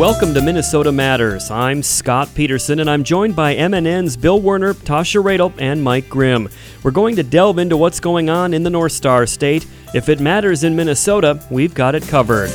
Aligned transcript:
Welcome 0.00 0.32
to 0.32 0.40
Minnesota 0.40 0.90
Matters. 0.92 1.50
I'm 1.50 1.82
Scott 1.82 2.30
Peterson, 2.34 2.80
and 2.80 2.88
I'm 2.88 3.04
joined 3.04 3.36
by 3.36 3.54
MNN's 3.54 4.16
Bill 4.16 4.40
Werner, 4.40 4.72
Tasha 4.72 5.22
Radel, 5.22 5.52
and 5.58 5.84
Mike 5.84 6.08
Grimm. 6.08 6.48
We're 6.82 6.90
going 6.90 7.16
to 7.16 7.22
delve 7.22 7.58
into 7.58 7.76
what's 7.76 8.00
going 8.00 8.30
on 8.30 8.54
in 8.54 8.62
the 8.62 8.70
North 8.70 8.92
Star 8.92 9.26
State. 9.26 9.66
If 9.92 10.08
it 10.08 10.18
matters 10.18 10.64
in 10.64 10.74
Minnesota, 10.74 11.44
we've 11.50 11.74
got 11.74 11.94
it 11.94 12.02
covered. 12.04 12.48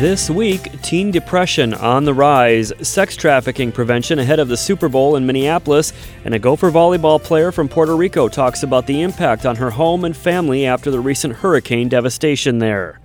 This 0.00 0.30
week, 0.30 0.80
teen 0.80 1.10
depression 1.10 1.74
on 1.74 2.06
the 2.06 2.14
rise, 2.14 2.72
sex 2.80 3.14
trafficking 3.14 3.72
prevention 3.72 4.20
ahead 4.20 4.38
of 4.38 4.48
the 4.48 4.56
Super 4.56 4.88
Bowl 4.88 5.16
in 5.16 5.26
Minneapolis, 5.26 5.92
and 6.24 6.32
a 6.32 6.38
Gopher 6.38 6.70
volleyball 6.70 7.22
player 7.22 7.52
from 7.52 7.68
Puerto 7.68 7.94
Rico 7.94 8.26
talks 8.26 8.62
about 8.62 8.86
the 8.86 9.02
impact 9.02 9.44
on 9.44 9.56
her 9.56 9.68
home 9.68 10.06
and 10.06 10.16
family 10.16 10.64
after 10.64 10.90
the 10.90 11.00
recent 11.00 11.34
hurricane 11.34 11.90
devastation 11.90 12.58
there. 12.58 12.98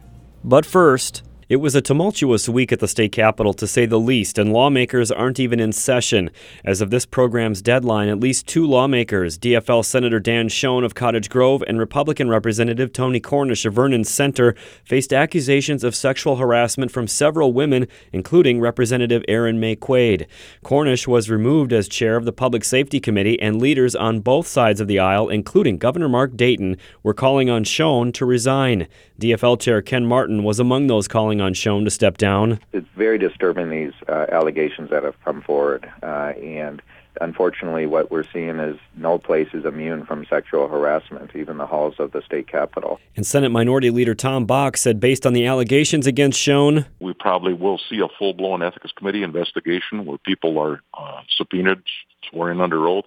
But 0.48 0.64
first, 0.64 1.24
it 1.48 1.58
was 1.58 1.76
a 1.76 1.82
tumultuous 1.82 2.50
week 2.50 2.72
at 2.72 2.80
the 2.80 2.88
state 2.88 3.12
capitol, 3.12 3.54
to 3.54 3.68
say 3.68 3.86
the 3.86 4.00
least, 4.00 4.40
and 4.40 4.52
lawmakers 4.52 5.12
aren't 5.12 5.40
even 5.40 5.60
in 5.60 5.72
session. 5.72 6.32
As 6.64 6.82
of 6.82 6.90
this 6.90 7.06
program's 7.06 7.62
deadline, 7.62 8.10
at 8.10 8.20
least 8.20 8.48
two 8.48 8.66
lawmakers, 8.66 9.38
DFL 9.38 9.86
Senator 9.86 10.20
Dan 10.20 10.50
Schoen 10.50 10.84
of 10.84 10.96
Cottage 10.96 11.30
Grove 11.30 11.64
and 11.68 11.78
Republican 11.78 12.30
Representative 12.30 12.92
Tony 12.92 13.20
Cornish 13.20 13.64
of 13.64 13.76
Vernon 13.76 14.04
Center, 14.04 14.56
faced 14.84 15.14
accusations 15.14 15.84
of 15.84 15.96
sexual 15.96 16.38
harassment 16.38 16.92
from 16.92 17.08
several 17.08 17.54
women, 17.54 17.88
including 18.12 18.60
Representative 18.60 19.24
Erin 19.28 19.60
Maye 19.60 19.76
Quade. 19.76 20.26
Cornish 20.64 21.08
was 21.08 21.30
removed 21.30 21.72
as 21.72 21.88
chair 21.88 22.16
of 22.16 22.26
the 22.26 22.34
Public 22.34 22.64
Safety 22.64 23.00
Committee, 23.00 23.40
and 23.40 23.62
leaders 23.62 23.96
on 23.96 24.20
both 24.20 24.48
sides 24.48 24.82
of 24.82 24.88
the 24.88 24.98
aisle, 24.98 25.30
including 25.30 25.78
Governor 25.78 26.10
Mark 26.10 26.36
Dayton, 26.36 26.78
were 27.04 27.14
calling 27.14 27.52
on 27.52 27.64
Schoen 27.64 28.12
to 28.14 28.26
resign. 28.26 28.88
DFL 29.20 29.60
Chair 29.60 29.84
Ken 29.84 30.08
Martin 30.08 30.44
was 30.44 30.60
among 30.60 30.88
those 30.88 31.08
calling 31.08 31.35
calling 31.36 31.46
on 31.46 31.54
Schoen 31.54 31.86
to 31.86 31.92
step 31.92 32.18
down? 32.18 32.60
It's 32.74 32.88
very 32.96 33.18
disturbing, 33.18 33.70
these 33.70 33.94
uh, 34.08 34.26
allegations 34.32 34.90
that 34.90 35.04
have 35.04 35.16
come 35.24 35.42
forward. 35.42 35.90
Uh, 36.02 36.34
and 36.42 36.82
unfortunately, 37.22 37.86
what 37.86 38.12
we're 38.12 38.26
seeing 38.32 38.60
is 38.60 38.78
no 38.96 39.18
place 39.18 39.48
is 39.54 39.66
immune 39.66 40.06
from 40.06 40.26
sexual 40.30 40.68
harassment, 40.68 41.36
even 41.36 41.58
the 41.58 41.66
halls 41.66 41.96
of 42.00 42.12
the 42.12 42.22
state 42.22 42.48
capitol. 42.48 43.00
And 43.16 43.26
Senate 43.26 43.50
Minority 43.50 43.90
Leader 43.90 44.16
Tom 44.16 44.48
Bakk 44.48 44.78
said, 44.78 45.00
based 45.00 45.26
on 45.26 45.34
the 45.34 45.46
allegations 45.46 46.08
against 46.08 46.40
Schoen, 46.40 46.86
we 47.00 47.14
probably 47.14 47.54
will 47.54 47.80
see 47.90 48.00
a 48.00 48.08
full 48.18 48.34
blown 48.34 48.62
ethics 48.62 48.92
committee 48.96 49.24
investigation 49.24 50.06
where 50.06 50.18
people 50.18 50.58
are 50.60 50.82
uh, 50.94 51.22
subpoenaed, 51.38 51.82
sworn 52.30 52.62
under 52.62 52.88
oath, 52.88 53.06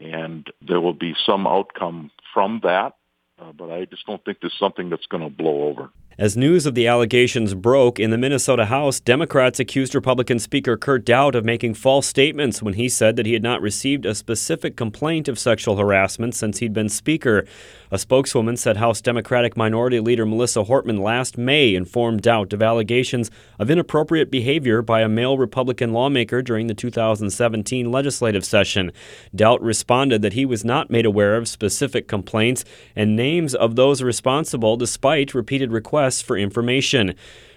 and 0.00 0.46
there 0.66 0.80
will 0.80 0.94
be 0.94 1.14
some 1.26 1.46
outcome 1.46 2.10
from 2.34 2.60
that. 2.62 2.94
Uh, 3.40 3.52
but 3.52 3.70
I 3.70 3.84
just 3.84 4.04
don't 4.04 4.24
think 4.24 4.38
there's 4.40 4.58
something 4.58 4.90
that's 4.90 5.06
going 5.06 5.22
to 5.22 5.30
blow 5.30 5.68
over. 5.68 5.90
As 6.20 6.36
news 6.36 6.66
of 6.66 6.74
the 6.74 6.88
allegations 6.88 7.54
broke 7.54 8.00
in 8.00 8.10
the 8.10 8.18
Minnesota 8.18 8.64
House, 8.64 8.98
Democrats 8.98 9.60
accused 9.60 9.94
Republican 9.94 10.40
Speaker 10.40 10.76
Kurt 10.76 11.04
Daudt 11.04 11.36
of 11.36 11.44
making 11.44 11.74
false 11.74 12.08
statements 12.08 12.60
when 12.60 12.74
he 12.74 12.88
said 12.88 13.14
that 13.14 13.24
he 13.24 13.34
had 13.34 13.42
not 13.44 13.62
received 13.62 14.04
a 14.04 14.16
specific 14.16 14.76
complaint 14.76 15.28
of 15.28 15.38
sexual 15.38 15.76
harassment 15.76 16.34
since 16.34 16.58
he'd 16.58 16.72
been 16.72 16.88
Speaker. 16.88 17.46
A 17.92 17.98
spokeswoman 17.98 18.56
said 18.56 18.78
House 18.78 19.00
Democratic 19.00 19.56
Minority 19.56 20.00
Leader 20.00 20.26
Melissa 20.26 20.64
Hortman 20.64 20.98
last 20.98 21.38
May 21.38 21.76
informed 21.76 22.22
Daudt 22.22 22.52
of 22.52 22.64
allegations 22.64 23.30
of 23.60 23.70
inappropriate 23.70 24.28
behavior 24.28 24.82
by 24.82 25.02
a 25.02 25.08
male 25.08 25.38
Republican 25.38 25.92
lawmaker 25.92 26.42
during 26.42 26.66
the 26.66 26.74
2017 26.74 27.92
legislative 27.92 28.44
session. 28.44 28.90
Daudt 29.36 29.62
responded 29.62 30.22
that 30.22 30.32
he 30.32 30.44
was 30.44 30.64
not 30.64 30.90
made 30.90 31.06
aware 31.06 31.36
of 31.36 31.46
specific 31.46 32.08
complaints 32.08 32.64
and 32.96 33.14
names 33.14 33.54
of 33.54 33.76
those 33.76 34.02
responsible 34.02 34.76
despite 34.76 35.32
repeated 35.32 35.70
requests 35.70 36.07
for 36.22 36.36
information. 36.36 37.14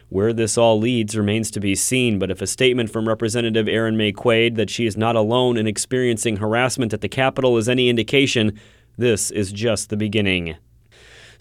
Where 0.10 0.34
this 0.34 0.58
all 0.58 0.78
leads 0.78 1.16
remains 1.16 1.50
to 1.52 1.62
be 1.62 1.74
seen, 1.74 2.20
but 2.20 2.30
if 2.30 2.42
a 2.42 2.48
statement 2.48 2.90
from 2.90 3.08
Representative 3.08 3.70
Erin 3.70 3.96
Maye 3.96 4.12
Quade 4.12 4.58
that 4.58 4.70
she 4.70 4.86
is 4.86 4.98
not 4.98 5.16
alone 5.16 5.56
in 5.56 5.68
experiencing 5.68 6.38
harassment 6.38 6.94
at 6.94 7.00
the 7.00 7.08
Capitol 7.08 7.58
is 7.58 7.70
any 7.70 7.88
indication, 7.88 8.60
this 8.98 9.32
is 9.32 9.54
just 9.54 9.90
the 9.90 9.96
beginning. 9.96 10.58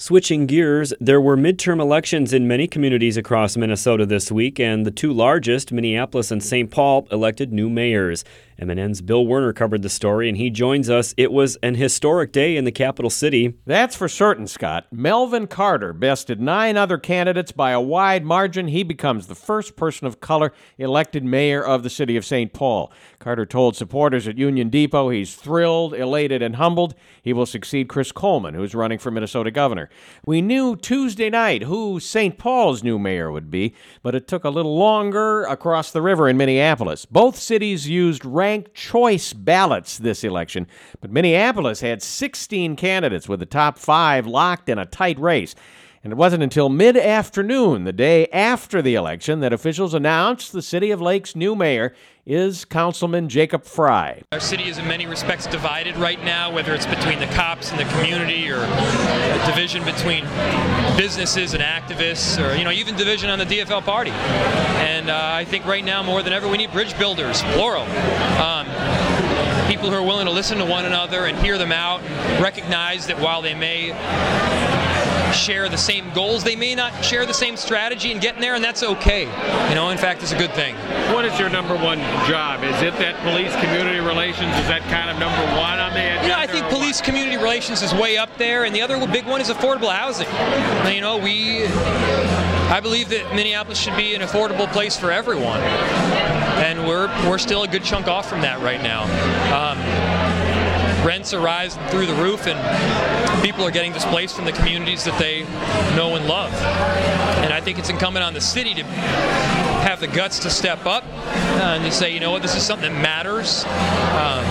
Switching 0.01 0.47
gears, 0.47 0.95
there 0.99 1.21
were 1.21 1.37
midterm 1.37 1.79
elections 1.79 2.33
in 2.33 2.49
many 2.49 2.67
communities 2.67 3.19
across 3.19 3.55
Minnesota 3.55 4.07
this 4.07 4.33
week, 4.33 4.59
and 4.59 4.87
the 4.87 4.91
two 4.91 5.13
largest, 5.13 5.73
Minneapolis 5.73 6.31
and 6.31 6.43
St. 6.43 6.71
Paul, 6.71 7.07
elected 7.13 7.53
new 7.53 7.69
mayors. 7.69 8.25
MNN's 8.61 9.01
Bill 9.01 9.27
Werner 9.27 9.55
covered 9.55 9.81
the 9.81 9.89
story, 9.89 10.29
and 10.29 10.37
he 10.37 10.51
joins 10.51 10.91
us. 10.91 11.15
It 11.17 11.33
was 11.33 11.57
an 11.63 11.77
historic 11.77 12.31
day 12.31 12.59
in 12.59 12.65
the 12.65 12.73
capital 12.73 13.09
city. 13.09 13.55
That's 13.65 13.97
for 13.97 14.07
certain, 14.07 14.47
Scott. 14.47 14.87
Melvin 14.93 15.47
Carter 15.47 15.95
bested 15.95 16.43
nine 16.43 16.77
other 16.77 16.99
candidates 16.99 17.53
by 17.53 17.71
a 17.71 17.81
wide 17.81 18.25
margin. 18.25 18.69
He 18.69 18.83
becomes 18.83 19.27
the 19.27 19.35
first 19.35 19.77
person 19.77 20.07
of 20.07 20.21
color 20.21 20.53
elected 20.77 21.25
mayor 21.25 21.65
of 21.65 21.83
the 21.83 21.91
city 21.91 22.19
of 22.19 22.25
St. 22.27 22.53
Paul. 22.53 22.93
Carter 23.19 23.47
told 23.47 23.77
supporters 23.77 24.29
at 24.29 24.37
Union 24.37 24.69
Depot 24.69 25.09
he's 25.09 25.35
thrilled, 25.35 25.95
elated, 25.95 26.43
and 26.43 26.57
humbled. 26.57 26.95
He 27.23 27.33
will 27.33 27.47
succeed 27.47 27.89
Chris 27.89 28.13
Coleman, 28.13 28.55
who's 28.55 28.75
running 28.75 28.99
for 28.99 29.11
Minnesota 29.11 29.51
governor. 29.51 29.89
We 30.27 30.43
knew 30.43 30.77
Tuesday 30.77 31.31
night 31.31 31.63
who 31.63 31.99
St. 31.99 32.37
Paul's 32.37 32.83
new 32.83 32.99
mayor 32.99 33.33
would 33.33 33.51
be, 33.51 33.75
but 34.03 34.15
it 34.15 34.29
took 34.29 34.45
a 34.45 34.51
little 34.51 34.77
longer 34.77 35.45
across 35.45 35.91
the 35.91 36.03
river 36.03 36.29
in 36.29 36.37
Minneapolis. 36.37 37.07
Both 37.07 37.37
cities 37.37 37.89
used 37.89 38.25
ranked 38.51 38.75
choice 38.75 39.33
ballots 39.33 39.97
this 39.99 40.25
election, 40.25 40.67
but 41.01 41.13
Minneapolis 41.13 41.83
had 41.83 42.03
16 42.03 42.75
candidates 42.75 43.29
with 43.29 43.39
the 43.39 43.47
top 43.47 43.79
five 43.79 44.27
locked 44.27 44.69
in 44.69 44.77
a 44.77 44.87
tight 44.87 45.21
race. 45.21 45.55
And 46.03 46.13
it 46.13 46.17
wasn't 46.17 46.43
until 46.43 46.69
mid 46.69 46.97
afternoon, 46.97 47.85
the 47.85 47.93
day 47.93 48.27
after 48.29 48.83
the 48.83 48.97
election, 48.97 49.39
that 49.41 49.53
officials 49.53 49.95
announced 49.95 50.51
the 50.51 50.63
City 50.63 50.91
of 50.91 51.01
Lake's 51.01 51.37
new 51.37 51.55
mayor 51.55 51.95
is 52.31 52.65
Councilman 52.65 53.29
Jacob 53.29 53.65
Frey. 53.65 54.23
Our 54.31 54.39
city 54.39 54.69
is 54.69 54.79
in 54.79 54.87
many 54.87 55.05
respects 55.09 55.49
divided 55.49 55.97
right 55.97 56.23
now, 56.23 56.53
whether 56.53 56.73
it's 56.73 56.87
between 56.87 57.19
the 57.19 57.27
cops 57.27 57.73
and 57.73 57.81
the 57.81 57.85
community 57.87 58.49
or 58.53 58.61
a 58.63 59.43
division 59.47 59.85
between 59.85 60.25
businesses 60.97 61.55
and 61.55 61.63
activists 61.63 62.39
or, 62.39 62.57
you 62.57 62.63
know, 62.63 62.71
even 62.71 62.95
division 62.95 63.31
on 63.31 63.41
the 63.41 63.45
DFL 63.45 63.83
party. 63.83 64.13
And 64.13 65.11
uh, 65.11 65.19
I 65.21 65.45
think 65.45 65.67
right 65.67 65.85
now 65.85 66.05
more 66.05 66.23
than 66.23 66.33
ever 66.33 66.49
we 66.49 66.57
need 66.57 66.71
bridge 66.71 66.97
builders, 66.97 67.43
plural. 67.55 67.83
Um, 68.41 68.67
people 69.67 69.91
who 69.91 69.97
are 69.97 70.03
willing 70.03 70.27
to 70.27 70.33
listen 70.33 70.59
to 70.59 70.65
one 70.65 70.85
another 70.85 71.25
and 71.25 71.37
hear 71.39 71.59
them 71.59 71.73
out, 71.73 72.01
recognize 72.41 73.09
that 73.09 73.19
while 73.19 73.43
they 73.43 73.55
may 73.55 73.91
share 75.33 75.69
the 75.69 75.79
same 75.79 76.13
goals. 76.13 76.45
They 76.45 76.57
may 76.57 76.75
not 76.75 77.05
share 77.05 77.27
the 77.27 77.35
same 77.35 77.57
strategy 77.57 78.13
in 78.13 78.19
getting 78.19 78.41
there, 78.41 78.55
and 78.55 78.65
that's 78.65 78.83
okay. 78.83 79.23
You 79.69 79.75
know, 79.75 79.91
in 79.91 79.99
fact, 79.99 80.23
it's 80.23 80.33
a 80.33 80.39
good 80.39 80.53
thing. 80.53 80.75
What 81.13 81.25
is 81.25 81.39
your 81.39 81.49
number 81.49 81.75
one 81.75 81.99
job? 82.27 82.63
Is 82.65 82.81
it 82.83 82.95
that 82.99 83.17
police 83.23 83.53
community 83.57 84.01
relations? 84.01 84.55
Is 84.57 84.69
that 84.69 84.83
kind 84.91 85.11
of 85.11 85.19
number 85.19 85.43
one 85.59 85.79
on 85.79 85.93
the 85.93 86.01
agenda? 86.01 86.29
Yeah, 86.29 86.39
I 86.39 86.47
think 86.47 86.67
police 86.69 87.01
community 87.01 87.37
relations 87.37 87.83
is 87.83 87.95
way 87.95 88.17
up 88.17 88.37
there, 88.39 88.65
and 88.65 88.75
the 88.75 88.83
other 88.83 88.99
big 89.07 89.27
one 89.27 89.41
is 89.41 89.49
affordable 89.49 89.93
housing. 89.93 90.29
You 90.93 91.01
know, 91.01 91.19
we. 91.19 91.67
I 92.71 92.79
believe 92.81 93.09
that 93.09 93.35
Minneapolis 93.35 93.81
should 93.81 93.97
be 93.97 94.15
an 94.15 94.21
affordable 94.21 94.71
place 94.73 94.97
for 94.97 95.11
everyone, 95.11 95.61
and 95.61 96.87
we're 96.87 97.09
we're 97.29 97.39
still 97.39 97.65
a 97.65 97.69
good 97.69 97.83
chunk 97.83 98.07
off 98.07 98.29
from 98.29 98.43
that 98.43 98.61
right 98.61 98.81
now. 98.81 99.03
Um, 99.51 100.40
rents 101.05 101.33
are 101.33 101.41
rising 101.41 101.83
through 101.89 102.07
the 102.07 102.15
roof 102.15 102.47
and 102.47 102.59
people 103.43 103.65
are 103.65 103.71
getting 103.71 103.93
displaced 103.93 104.37
from 104.37 104.45
the 104.45 104.53
communities 104.53 105.05
that 105.05 105.19
they 105.19 105.45
know 105.97 106.17
and 106.17 106.27
love. 106.27 106.53
And 107.43 107.53
I 107.53 107.61
think 107.61 107.79
it's 107.79 107.91
incumbent 107.91 108.25
on 108.25 108.35
the 108.35 108.41
city 108.41 108.75
to 108.75 108.85
have 108.85 110.01
the 110.01 110.07
guts 110.07 110.39
to 110.41 110.51
step 110.51 110.87
up 110.87 111.05
and 111.05 111.85
to 111.85 111.91
say, 111.91 112.13
you 112.13 112.21
know 112.21 112.31
what, 112.31 112.43
this 112.43 112.55
is 112.55 112.63
something 112.63 112.93
that 112.93 113.03
matters. 113.03 113.65
Um, 114.17 114.45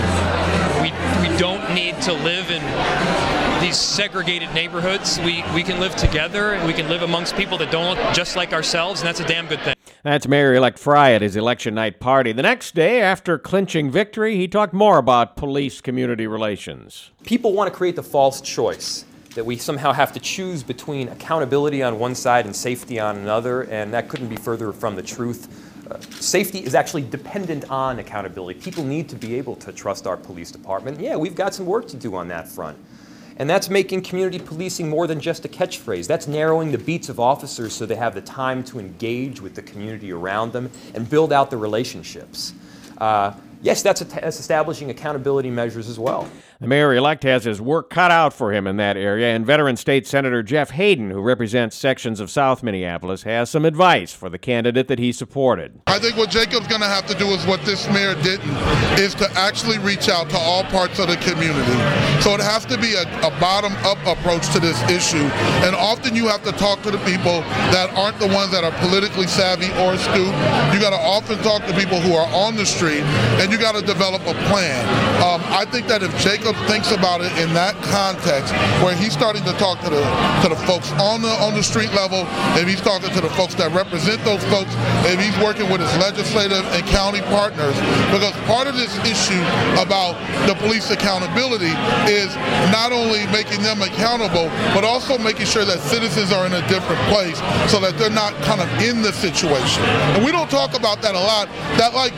we, 0.82 0.90
we 1.28 1.36
don't 1.38 1.74
need 1.74 2.00
to 2.02 2.12
live 2.12 2.50
in 2.50 3.39
these 3.60 3.76
segregated 3.76 4.52
neighborhoods. 4.54 5.18
We, 5.18 5.44
we 5.54 5.62
can 5.62 5.78
live 5.80 5.94
together 5.94 6.54
and 6.54 6.66
we 6.66 6.72
can 6.72 6.88
live 6.88 7.02
amongst 7.02 7.36
people 7.36 7.58
that 7.58 7.70
don't 7.70 7.94
look 7.94 8.14
just 8.14 8.34
like 8.34 8.54
ourselves, 8.54 9.00
and 9.00 9.08
that's 9.08 9.20
a 9.20 9.26
damn 9.26 9.46
good 9.46 9.60
thing. 9.60 9.74
That's 10.02 10.26
Mayor 10.26 10.54
elect 10.54 10.78
Frey 10.78 11.14
at 11.14 11.20
his 11.20 11.36
election 11.36 11.74
night 11.74 12.00
party. 12.00 12.32
The 12.32 12.42
next 12.42 12.74
day, 12.74 13.02
after 13.02 13.38
clinching 13.38 13.90
victory, 13.90 14.36
he 14.36 14.48
talked 14.48 14.72
more 14.72 14.96
about 14.96 15.36
police 15.36 15.82
community 15.82 16.26
relations. 16.26 17.10
People 17.22 17.52
want 17.52 17.70
to 17.70 17.76
create 17.76 17.96
the 17.96 18.02
false 18.02 18.40
choice 18.40 19.04
that 19.34 19.44
we 19.44 19.58
somehow 19.58 19.92
have 19.92 20.12
to 20.14 20.20
choose 20.20 20.62
between 20.62 21.08
accountability 21.08 21.82
on 21.82 21.98
one 21.98 22.14
side 22.14 22.46
and 22.46 22.56
safety 22.56 22.98
on 22.98 23.18
another, 23.18 23.64
and 23.64 23.92
that 23.92 24.08
couldn't 24.08 24.28
be 24.28 24.36
further 24.36 24.72
from 24.72 24.96
the 24.96 25.02
truth. 25.02 25.86
Uh, 25.90 26.00
safety 26.00 26.60
is 26.60 26.74
actually 26.74 27.02
dependent 27.02 27.70
on 27.70 27.98
accountability. 27.98 28.58
People 28.58 28.84
need 28.84 29.06
to 29.10 29.16
be 29.16 29.34
able 29.34 29.54
to 29.56 29.70
trust 29.70 30.06
our 30.06 30.16
police 30.16 30.50
department. 30.50 30.98
Yeah, 30.98 31.16
we've 31.16 31.34
got 31.34 31.54
some 31.54 31.66
work 31.66 31.86
to 31.88 31.96
do 31.96 32.14
on 32.14 32.26
that 32.28 32.48
front. 32.48 32.78
And 33.40 33.48
that's 33.48 33.70
making 33.70 34.02
community 34.02 34.38
policing 34.38 34.90
more 34.90 35.06
than 35.06 35.18
just 35.18 35.46
a 35.46 35.48
catchphrase. 35.48 36.06
That's 36.06 36.28
narrowing 36.28 36.72
the 36.72 36.78
beats 36.78 37.08
of 37.08 37.18
officers 37.18 37.72
so 37.72 37.86
they 37.86 37.96
have 37.96 38.14
the 38.14 38.20
time 38.20 38.62
to 38.64 38.78
engage 38.78 39.40
with 39.40 39.54
the 39.54 39.62
community 39.62 40.12
around 40.12 40.52
them 40.52 40.70
and 40.94 41.08
build 41.08 41.32
out 41.32 41.48
the 41.48 41.56
relationships. 41.56 42.52
Uh, 42.98 43.32
yes, 43.62 43.80
that's, 43.80 44.02
that's 44.02 44.38
establishing 44.38 44.90
accountability 44.90 45.48
measures 45.48 45.88
as 45.88 45.98
well. 45.98 46.28
The 46.60 46.66
mayor 46.66 46.94
elect 46.94 47.22
has 47.22 47.44
his 47.44 47.58
work 47.58 47.88
cut 47.88 48.10
out 48.10 48.34
for 48.34 48.52
him 48.52 48.66
in 48.66 48.76
that 48.76 48.98
area, 48.98 49.34
and 49.34 49.46
veteran 49.46 49.76
state 49.76 50.06
Senator 50.06 50.42
Jeff 50.42 50.72
Hayden, 50.72 51.08
who 51.08 51.22
represents 51.22 51.74
sections 51.74 52.20
of 52.20 52.30
South 52.30 52.62
Minneapolis, 52.62 53.22
has 53.22 53.48
some 53.48 53.64
advice 53.64 54.12
for 54.12 54.28
the 54.28 54.36
candidate 54.36 54.86
that 54.88 54.98
he 54.98 55.10
supported. 55.10 55.80
I 55.86 55.98
think 55.98 56.18
what 56.18 56.28
Jacob's 56.28 56.66
going 56.66 56.82
to 56.82 56.86
have 56.86 57.06
to 57.06 57.14
do 57.16 57.28
is 57.28 57.46
what 57.46 57.62
this 57.62 57.88
mayor 57.88 58.14
didn't, 58.16 58.52
is 59.00 59.14
to 59.14 59.30
actually 59.36 59.78
reach 59.78 60.10
out 60.10 60.28
to 60.28 60.36
all 60.36 60.64
parts 60.64 60.98
of 60.98 61.08
the 61.08 61.16
community. 61.16 61.80
So 62.20 62.34
it 62.34 62.44
has 62.44 62.66
to 62.66 62.76
be 62.76 62.92
a, 62.92 63.08
a 63.24 63.32
bottom 63.40 63.72
up 63.88 63.96
approach 64.04 64.52
to 64.52 64.60
this 64.60 64.76
issue. 64.90 65.24
And 65.64 65.74
often 65.74 66.14
you 66.14 66.28
have 66.28 66.44
to 66.44 66.52
talk 66.52 66.82
to 66.82 66.90
the 66.90 67.00
people 67.08 67.40
that 67.72 67.88
aren't 67.96 68.18
the 68.18 68.28
ones 68.28 68.50
that 68.50 68.64
are 68.64 68.76
politically 68.84 69.28
savvy 69.28 69.72
or 69.80 69.94
astute. 69.94 70.36
You 70.76 70.78
got 70.78 70.92
to 70.92 71.00
often 71.00 71.38
talk 71.38 71.64
to 71.64 71.72
people 71.72 71.98
who 72.00 72.12
are 72.12 72.28
on 72.36 72.54
the 72.56 72.66
street, 72.66 73.00
and 73.40 73.50
you 73.50 73.56
got 73.56 73.76
to 73.76 73.80
develop 73.80 74.20
a 74.28 74.36
plan. 74.52 74.84
Um, 75.24 75.40
I 75.48 75.64
think 75.64 75.86
that 75.86 76.02
if 76.02 76.12
Jacob 76.20 76.49
thinks 76.66 76.92
about 76.92 77.20
it 77.20 77.32
in 77.38 77.52
that 77.54 77.74
context, 77.82 78.52
where 78.82 78.94
he's 78.94 79.12
starting 79.12 79.44
to 79.44 79.52
talk 79.54 79.80
to 79.80 79.90
the 79.90 80.02
to 80.42 80.48
the 80.48 80.60
folks 80.66 80.92
on 80.98 81.22
the 81.22 81.32
on 81.42 81.54
the 81.54 81.62
street 81.62 81.92
level, 81.92 82.26
if 82.56 82.66
he's 82.66 82.80
talking 82.80 83.10
to 83.10 83.20
the 83.20 83.30
folks 83.30 83.54
that 83.54 83.72
represent 83.72 84.22
those 84.24 84.42
folks, 84.52 84.70
if 85.06 85.18
he's 85.20 85.36
working 85.42 85.70
with 85.70 85.80
his 85.80 85.92
legislative 85.98 86.64
and 86.72 86.82
county 86.86 87.20
partners, 87.32 87.74
because 88.10 88.34
part 88.46 88.66
of 88.66 88.74
this 88.74 88.92
issue 89.06 89.42
about 89.80 90.18
the 90.46 90.54
police 90.60 90.90
accountability 90.90 91.72
is 92.10 92.34
not 92.70 92.92
only 92.92 93.26
making 93.28 93.62
them 93.62 93.82
accountable, 93.82 94.48
but 94.74 94.84
also 94.84 95.18
making 95.18 95.46
sure 95.46 95.64
that 95.64 95.78
citizens 95.80 96.32
are 96.32 96.46
in 96.46 96.54
a 96.54 96.64
different 96.68 97.00
place 97.08 97.38
so 97.70 97.80
that 97.80 97.96
they're 97.98 98.10
not 98.10 98.34
kind 98.42 98.60
of 98.60 98.68
in 98.82 99.02
the 99.02 99.12
situation. 99.12 99.82
And 100.14 100.24
we 100.24 100.32
don't 100.32 100.50
talk 100.50 100.74
about 100.76 101.02
that 101.02 101.14
a 101.14 101.20
lot. 101.20 101.48
That 101.78 101.94
like, 101.94 102.12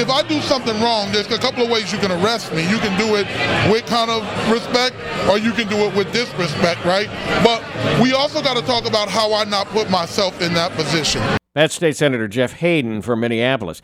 if 0.00 0.08
I 0.08 0.22
do 0.26 0.40
something 0.40 0.80
wrong, 0.80 1.12
there's 1.12 1.30
a 1.30 1.38
couple 1.38 1.62
of 1.62 1.70
ways 1.70 1.92
you 1.92 1.98
can 1.98 2.10
arrest 2.10 2.52
me. 2.54 2.68
You 2.68 2.78
can 2.78 2.98
do 2.98 3.16
it 3.16 3.26
with 3.70 3.84
kind 3.86 4.10
of 4.10 4.22
respect, 4.50 4.96
or 5.28 5.38
you 5.38 5.52
can 5.52 5.68
do 5.68 5.76
it 5.84 5.94
with 5.94 6.10
disrespect, 6.12 6.84
right? 6.86 7.06
But 7.44 7.62
we 8.00 8.12
also 8.14 8.42
got 8.42 8.56
to 8.56 8.62
talk 8.62 8.88
about 8.88 9.08
how 9.08 9.34
I 9.34 9.44
not 9.44 9.66
put 9.68 9.90
myself 9.90 10.40
in 10.40 10.54
that 10.54 10.72
position. 10.72 11.22
That's 11.54 11.74
State 11.74 11.96
Senator 11.96 12.28
Jeff 12.28 12.54
Hayden 12.54 13.02
from 13.02 13.20
Minneapolis. 13.20 13.82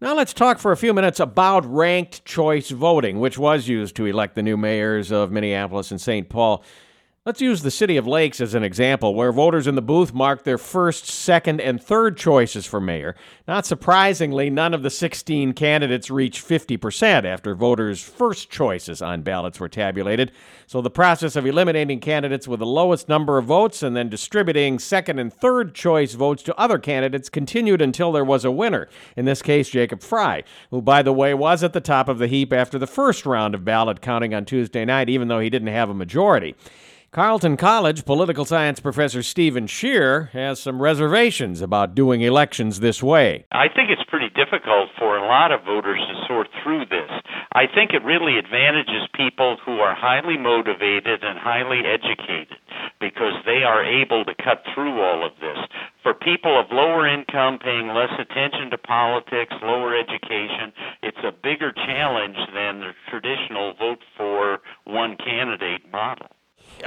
Now 0.00 0.14
let's 0.14 0.32
talk 0.32 0.58
for 0.58 0.72
a 0.72 0.76
few 0.76 0.94
minutes 0.94 1.18
about 1.18 1.64
ranked 1.64 2.24
choice 2.24 2.70
voting, 2.70 3.18
which 3.18 3.38
was 3.38 3.66
used 3.66 3.96
to 3.96 4.06
elect 4.06 4.34
the 4.34 4.42
new 4.42 4.56
mayors 4.56 5.10
of 5.10 5.32
Minneapolis 5.32 5.90
and 5.90 6.00
St. 6.00 6.28
Paul. 6.28 6.62
Let's 7.26 7.40
use 7.40 7.62
the 7.62 7.72
city 7.72 7.96
of 7.96 8.06
Lakes 8.06 8.40
as 8.40 8.54
an 8.54 8.62
example, 8.62 9.12
where 9.12 9.32
voters 9.32 9.66
in 9.66 9.74
the 9.74 9.82
booth 9.82 10.14
marked 10.14 10.44
their 10.44 10.58
first, 10.58 11.06
second, 11.06 11.60
and 11.60 11.82
third 11.82 12.16
choices 12.16 12.66
for 12.66 12.80
mayor. 12.80 13.16
Not 13.48 13.66
surprisingly, 13.66 14.48
none 14.48 14.72
of 14.72 14.84
the 14.84 14.90
16 14.90 15.52
candidates 15.54 16.08
reached 16.08 16.46
50% 16.46 17.24
after 17.24 17.56
voters' 17.56 18.00
first 18.00 18.48
choices 18.48 19.02
on 19.02 19.22
ballots 19.22 19.58
were 19.58 19.68
tabulated. 19.68 20.30
So 20.68 20.80
the 20.80 20.88
process 20.88 21.34
of 21.34 21.44
eliminating 21.44 21.98
candidates 21.98 22.46
with 22.46 22.60
the 22.60 22.66
lowest 22.66 23.08
number 23.08 23.38
of 23.38 23.46
votes 23.46 23.82
and 23.82 23.96
then 23.96 24.08
distributing 24.08 24.78
second 24.78 25.18
and 25.18 25.32
third 25.32 25.74
choice 25.74 26.14
votes 26.14 26.44
to 26.44 26.54
other 26.54 26.78
candidates 26.78 27.28
continued 27.28 27.82
until 27.82 28.12
there 28.12 28.24
was 28.24 28.44
a 28.44 28.52
winner. 28.52 28.88
In 29.16 29.24
this 29.24 29.42
case, 29.42 29.68
Jacob 29.68 30.00
Frey, 30.00 30.44
who, 30.70 30.80
by 30.80 31.02
the 31.02 31.12
way, 31.12 31.34
was 31.34 31.64
at 31.64 31.72
the 31.72 31.80
top 31.80 32.08
of 32.08 32.18
the 32.18 32.28
heap 32.28 32.52
after 32.52 32.78
the 32.78 32.86
first 32.86 33.26
round 33.26 33.56
of 33.56 33.64
ballot 33.64 34.00
counting 34.00 34.32
on 34.32 34.44
Tuesday 34.44 34.84
night, 34.84 35.08
even 35.08 35.26
though 35.26 35.40
he 35.40 35.50
didn't 35.50 35.66
have 35.66 35.90
a 35.90 35.94
majority. 35.94 36.54
Carleton 37.16 37.56
College 37.56 38.04
political 38.04 38.44
science 38.44 38.78
professor 38.78 39.22
Steven 39.22 39.66
Schier 39.66 40.28
has 40.36 40.60
some 40.60 40.82
reservations 40.82 41.62
about 41.62 41.94
doing 41.94 42.20
elections 42.20 42.80
this 42.80 43.02
way. 43.02 43.46
I 43.52 43.72
think 43.72 43.88
it's 43.88 44.04
pretty 44.10 44.28
difficult 44.36 44.92
for 44.98 45.16
a 45.16 45.26
lot 45.26 45.50
of 45.50 45.64
voters 45.64 45.96
to 45.96 46.26
sort 46.28 46.48
through 46.62 46.84
this. 46.92 47.08
I 47.54 47.72
think 47.72 47.94
it 47.94 48.04
really 48.04 48.36
advantages 48.36 49.08
people 49.16 49.56
who 49.64 49.80
are 49.80 49.96
highly 49.96 50.36
motivated 50.36 51.24
and 51.24 51.38
highly 51.40 51.88
educated 51.88 52.60
because 53.00 53.40
they 53.46 53.64
are 53.64 53.80
able 53.80 54.26
to 54.26 54.34
cut 54.36 54.60
through 54.74 55.00
all 55.00 55.24
of 55.24 55.32
this. 55.40 55.56
For 56.02 56.12
people 56.12 56.60
of 56.60 56.66
lower 56.68 57.08
income 57.08 57.58
paying 57.64 57.96
less 57.96 58.12
attention 58.20 58.68
to 58.72 58.76
politics, 58.76 59.56
lower 59.62 59.96
education, 59.96 60.68
it's 61.02 61.24
a 61.24 61.32
bigger 61.32 61.72
challenge 61.72 62.36
than 62.52 62.84
the 62.84 62.92
traditional 63.08 63.72
vote 63.72 64.04
for 64.18 64.60
one 64.84 65.16
candidate 65.16 65.80
model 65.90 66.28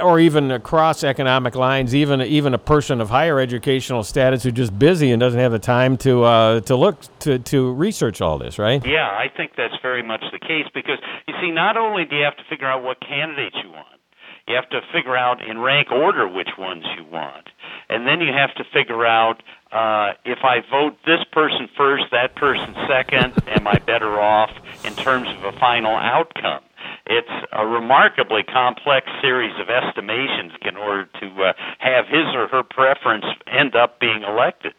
or 0.00 0.20
even 0.20 0.50
across 0.50 1.02
economic 1.02 1.54
lines, 1.54 1.94
even 1.94 2.20
even 2.22 2.54
a 2.54 2.58
person 2.58 3.00
of 3.00 3.10
higher 3.10 3.40
educational 3.40 4.02
status 4.04 4.42
who's 4.42 4.52
just 4.52 4.78
busy 4.78 5.10
and 5.10 5.20
doesn't 5.20 5.40
have 5.40 5.52
the 5.52 5.58
time 5.58 5.96
to 5.98 6.22
uh, 6.24 6.60
to 6.62 6.76
look 6.76 6.98
to 7.20 7.38
to 7.38 7.72
research 7.72 8.20
all 8.20 8.38
this, 8.38 8.58
right? 8.58 8.84
Yeah, 8.86 9.08
I 9.08 9.26
think 9.34 9.52
that's 9.56 9.74
very 9.82 10.02
much 10.02 10.22
the 10.32 10.38
case 10.38 10.66
because 10.74 10.98
you 11.26 11.34
see, 11.40 11.50
not 11.50 11.76
only 11.76 12.04
do 12.04 12.16
you 12.16 12.24
have 12.24 12.36
to 12.36 12.44
figure 12.48 12.66
out 12.66 12.82
what 12.82 13.00
candidates 13.00 13.56
you 13.62 13.70
want, 13.70 14.00
you 14.46 14.54
have 14.54 14.68
to 14.70 14.80
figure 14.92 15.16
out 15.16 15.42
in 15.42 15.58
rank 15.58 15.90
order 15.90 16.28
which 16.28 16.50
ones 16.58 16.84
you 16.96 17.04
want, 17.04 17.48
and 17.88 18.06
then 18.06 18.20
you 18.20 18.32
have 18.32 18.54
to 18.56 18.64
figure 18.72 19.06
out 19.06 19.42
uh, 19.72 20.14
if 20.24 20.38
I 20.42 20.62
vote 20.68 20.96
this 21.06 21.24
person 21.32 21.68
first, 21.76 22.04
that 22.10 22.34
person 22.34 22.74
second, 22.88 23.34
am 23.48 23.68
I 23.68 23.78
better 23.78 24.20
off 24.20 24.50
in 24.84 24.94
terms 24.94 25.28
of 25.28 25.44
a 25.44 25.58
final 25.58 25.94
outcome? 25.94 26.62
It's 27.06 27.28
a 27.52 27.66
remarkably 27.66 28.42
complex 28.42 29.06
series 29.20 29.52
of 29.60 29.68
estimations 29.68 30.52
in 30.62 30.76
order 30.76 31.08
to 31.20 31.42
uh, 31.42 31.52
have 31.78 32.06
his 32.06 32.26
or 32.34 32.48
her 32.48 32.62
preference 32.62 33.24
end 33.46 33.74
up 33.74 33.98
being 34.00 34.22
elected. 34.22 34.72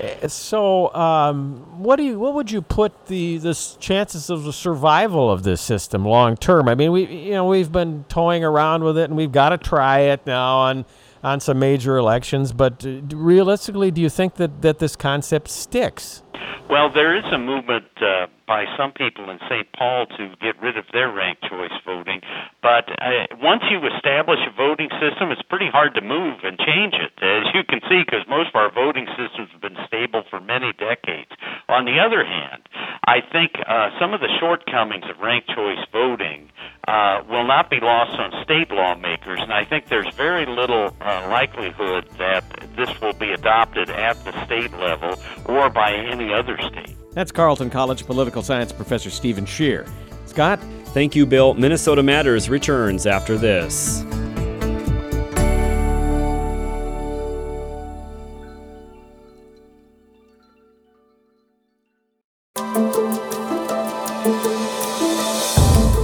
Uh, 0.00 0.28
so, 0.28 0.94
um, 0.94 1.82
what 1.82 1.96
do 1.96 2.04
you 2.04 2.18
what 2.18 2.34
would 2.34 2.50
you 2.50 2.62
put 2.62 3.06
the 3.06 3.38
the 3.38 3.54
chances 3.80 4.30
of 4.30 4.44
the 4.44 4.52
survival 4.52 5.30
of 5.30 5.42
this 5.42 5.60
system 5.60 6.04
long 6.04 6.36
term? 6.36 6.68
I 6.68 6.74
mean, 6.74 6.92
we 6.92 7.06
you 7.06 7.32
know 7.32 7.46
we've 7.46 7.72
been 7.72 8.04
toying 8.08 8.44
around 8.44 8.84
with 8.84 8.98
it, 8.98 9.04
and 9.04 9.16
we've 9.16 9.32
got 9.32 9.50
to 9.50 9.58
try 9.58 10.00
it 10.00 10.26
now 10.26 10.58
on 10.58 10.84
on 11.22 11.40
some 11.40 11.58
major 11.58 11.96
elections. 11.96 12.52
But 12.52 12.84
uh, 12.84 13.00
realistically, 13.14 13.90
do 13.90 14.00
you 14.00 14.08
think 14.08 14.34
that 14.36 14.62
that 14.62 14.78
this 14.78 14.96
concept 14.96 15.48
sticks? 15.48 16.22
Well, 16.68 16.90
there 16.90 17.16
is 17.16 17.24
a 17.32 17.38
movement 17.38 17.84
uh, 18.00 18.26
by 18.52 18.66
some 18.76 18.92
people 18.92 19.30
in 19.30 19.38
St. 19.48 19.64
Paul 19.72 20.04
to 20.04 20.36
get 20.36 20.60
rid 20.60 20.76
of 20.76 20.84
their 20.92 21.10
ranked 21.10 21.40
choice 21.48 21.72
voting, 21.86 22.20
but 22.60 22.84
uh, 23.00 23.24
once 23.40 23.62
you 23.70 23.80
establish 23.96 24.40
a 24.44 24.52
voting 24.52 24.90
system, 25.00 25.32
it's 25.32 25.40
pretty 25.48 25.70
hard 25.72 25.94
to 25.94 26.02
move 26.02 26.44
and 26.44 26.58
change 26.58 26.92
it, 26.92 27.16
as 27.24 27.48
you 27.54 27.64
can 27.64 27.80
see, 27.88 28.04
because 28.04 28.28
most 28.28 28.48
of 28.52 28.56
our 28.56 28.70
voting 28.70 29.08
systems 29.16 29.48
have 29.52 29.62
been 29.62 29.80
stable 29.86 30.22
for 30.28 30.38
many 30.38 30.70
decades. 30.76 31.32
On 31.70 31.86
the 31.86 31.96
other 31.96 32.26
hand, 32.28 32.68
I 33.08 33.24
think 33.24 33.56
uh, 33.66 33.88
some 33.98 34.12
of 34.12 34.20
the 34.20 34.28
shortcomings 34.38 35.08
of 35.08 35.18
ranked 35.18 35.48
choice 35.48 35.80
voting 35.90 36.52
uh, 36.86 37.24
will 37.30 37.46
not 37.46 37.70
be 37.70 37.80
lost 37.80 38.20
on 38.20 38.44
state 38.44 38.70
lawmakers, 38.70 39.40
and 39.40 39.54
I 39.54 39.64
think 39.64 39.88
there's 39.88 40.12
very 40.14 40.44
little 40.44 40.94
uh, 41.00 41.26
likelihood 41.32 42.04
that 42.18 42.44
this 42.76 43.00
will 43.00 43.14
be 43.14 43.32
adopted 43.32 43.88
at 43.88 44.22
the 44.26 44.44
state 44.44 44.72
level 44.76 45.16
or 45.46 45.70
by 45.70 45.94
any 45.94 46.34
other 46.34 46.58
state. 46.68 47.01
That's 47.14 47.32
Carleton 47.32 47.70
College 47.70 48.06
political 48.06 48.42
science 48.42 48.72
professor 48.72 49.10
Steven 49.10 49.44
Schier. 49.44 49.88
Scott? 50.26 50.60
Thank 50.86 51.14
you, 51.16 51.26
Bill. 51.26 51.54
Minnesota 51.54 52.02
Matters 52.02 52.48
returns 52.48 53.06
after 53.06 53.36
this. 53.38 54.04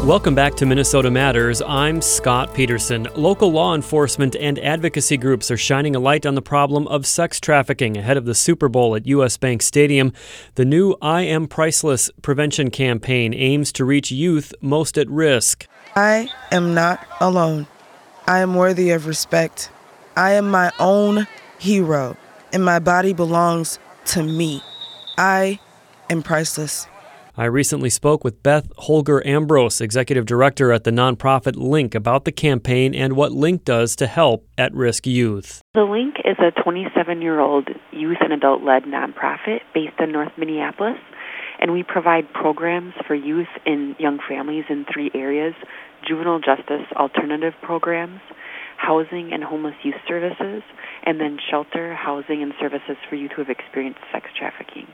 Welcome 0.08 0.34
back 0.34 0.54
to 0.54 0.64
Minnesota 0.64 1.10
Matters. 1.10 1.60
I'm 1.60 2.00
Scott 2.00 2.54
Peterson. 2.54 3.08
Local 3.14 3.52
law 3.52 3.74
enforcement 3.74 4.34
and 4.36 4.58
advocacy 4.58 5.18
groups 5.18 5.50
are 5.50 5.58
shining 5.58 5.94
a 5.94 5.98
light 5.98 6.24
on 6.24 6.34
the 6.34 6.40
problem 6.40 6.88
of 6.88 7.04
sex 7.04 7.38
trafficking 7.38 7.98
ahead 7.98 8.16
of 8.16 8.24
the 8.24 8.34
Super 8.34 8.70
Bowl 8.70 8.96
at 8.96 9.04
US 9.04 9.36
Bank 9.36 9.60
Stadium. 9.60 10.14
The 10.54 10.64
new 10.64 10.96
I 11.02 11.24
Am 11.24 11.46
Priceless 11.46 12.10
prevention 12.22 12.70
campaign 12.70 13.34
aims 13.34 13.70
to 13.72 13.84
reach 13.84 14.10
youth 14.10 14.54
most 14.62 14.96
at 14.96 15.10
risk. 15.10 15.66
I 15.94 16.30
am 16.50 16.72
not 16.72 17.06
alone. 17.20 17.66
I 18.26 18.38
am 18.38 18.54
worthy 18.54 18.88
of 18.92 19.06
respect. 19.06 19.70
I 20.16 20.30
am 20.30 20.50
my 20.50 20.72
own 20.80 21.26
hero, 21.58 22.16
and 22.50 22.64
my 22.64 22.78
body 22.78 23.12
belongs 23.12 23.78
to 24.06 24.22
me. 24.22 24.62
I 25.18 25.60
am 26.08 26.22
priceless. 26.22 26.86
I 27.38 27.44
recently 27.44 27.88
spoke 27.88 28.24
with 28.24 28.42
Beth 28.42 28.66
Holger 28.78 29.24
Ambrose, 29.24 29.80
executive 29.80 30.26
director 30.26 30.72
at 30.72 30.82
the 30.82 30.90
nonprofit 30.90 31.54
Link, 31.54 31.94
about 31.94 32.24
the 32.24 32.32
campaign 32.32 32.96
and 32.96 33.12
what 33.12 33.30
Link 33.30 33.62
does 33.62 33.94
to 33.94 34.08
help 34.08 34.48
at 34.58 34.74
risk 34.74 35.06
youth. 35.06 35.62
The 35.72 35.84
Link 35.84 36.16
is 36.24 36.36
a 36.40 36.50
27 36.60 37.22
year 37.22 37.38
old 37.38 37.68
youth 37.92 38.16
and 38.22 38.32
adult 38.32 38.64
led 38.64 38.82
nonprofit 38.82 39.60
based 39.72 40.00
in 40.00 40.10
North 40.10 40.32
Minneapolis, 40.36 40.98
and 41.60 41.72
we 41.72 41.84
provide 41.84 42.24
programs 42.32 42.94
for 43.06 43.14
youth 43.14 43.46
and 43.64 43.94
young 44.00 44.18
families 44.28 44.64
in 44.68 44.84
three 44.92 45.12
areas 45.14 45.54
juvenile 46.04 46.40
justice 46.40 46.90
alternative 46.96 47.54
programs, 47.62 48.20
housing 48.78 49.32
and 49.32 49.44
homeless 49.44 49.76
youth 49.84 50.00
services, 50.08 50.64
and 51.04 51.20
then 51.20 51.38
shelter, 51.48 51.94
housing, 51.94 52.42
and 52.42 52.52
services 52.60 52.96
for 53.08 53.14
youth 53.14 53.30
who 53.36 53.42
have 53.42 53.50
experienced 53.50 54.00
sex 54.12 54.26
trafficking. 54.36 54.88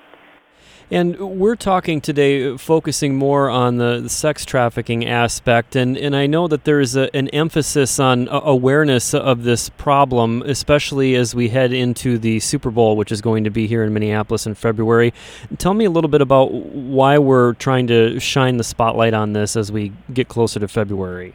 And 0.90 1.18
we're 1.18 1.56
talking 1.56 2.00
today, 2.00 2.46
uh, 2.46 2.58
focusing 2.58 3.16
more 3.16 3.48
on 3.48 3.78
the, 3.78 4.04
sex 4.08 4.44
trafficking 4.44 5.06
aspect. 5.06 5.76
And, 5.76 5.96
and 5.96 6.14
I 6.14 6.26
know 6.26 6.46
that 6.48 6.64
there's 6.64 6.94
an 6.94 7.28
emphasis 7.28 7.98
on 7.98 8.28
uh, 8.28 8.40
awareness 8.44 9.14
of 9.14 9.44
this 9.44 9.70
problem, 9.70 10.42
especially 10.42 11.14
as 11.14 11.34
we 11.34 11.48
head 11.48 11.72
into 11.72 12.18
the 12.18 12.38
Super 12.40 12.70
Bowl, 12.70 12.96
which 12.96 13.10
is 13.10 13.20
going 13.20 13.44
to 13.44 13.50
be 13.50 13.66
here 13.66 13.82
in 13.82 13.92
Minneapolis 13.94 14.46
in 14.46 14.54
February. 14.54 15.14
Tell 15.58 15.74
me 15.74 15.86
a 15.86 15.90
little 15.90 16.08
bit 16.08 16.20
about 16.20 16.52
why 16.52 17.18
we're 17.18 17.54
trying 17.54 17.86
to 17.86 18.20
shine 18.20 18.58
the 18.58 18.64
spotlight 18.64 19.14
on 19.14 19.32
this 19.32 19.56
as 19.56 19.72
we 19.72 19.92
get 20.12 20.28
closer 20.28 20.60
to 20.60 20.68
February. 20.68 21.34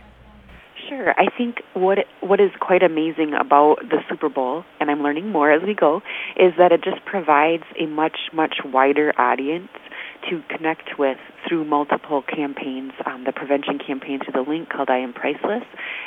Sure. 0.90 1.12
I 1.12 1.28
think 1.38 1.58
what 1.76 2.00
what 2.22 2.42
is 2.42 2.50
quite 2.60 2.82
amazing 2.82 3.34
about 3.40 3.78
the 3.90 4.00
Super 4.10 4.28
Bowl, 4.28 4.64
and 4.80 4.90
I'm 4.90 5.04
learning 5.04 5.32
more 5.32 5.52
as 5.52 5.62
we 5.62 5.76
go, 5.76 6.02
is 6.36 6.54
that 6.58 6.72
it 6.72 6.84
just 6.84 7.06
provides 7.06 7.64
a 7.80 7.86
much 7.86 8.18
much 8.34 8.56
wider 8.66 9.14
audience 9.20 9.70
to 10.30 10.42
connect 10.50 10.98
with 10.98 11.18
through 11.48 11.66
multiple 11.66 12.24
campaigns. 12.24 12.94
Um, 13.06 13.24
the 13.24 13.32
prevention 13.32 13.78
campaign 13.78 14.20
through 14.20 14.44
the 14.44 14.50
link 14.50 14.70
called 14.70 14.90
I 14.90 14.98
Am 14.98 15.14
Priceless, 15.14 15.64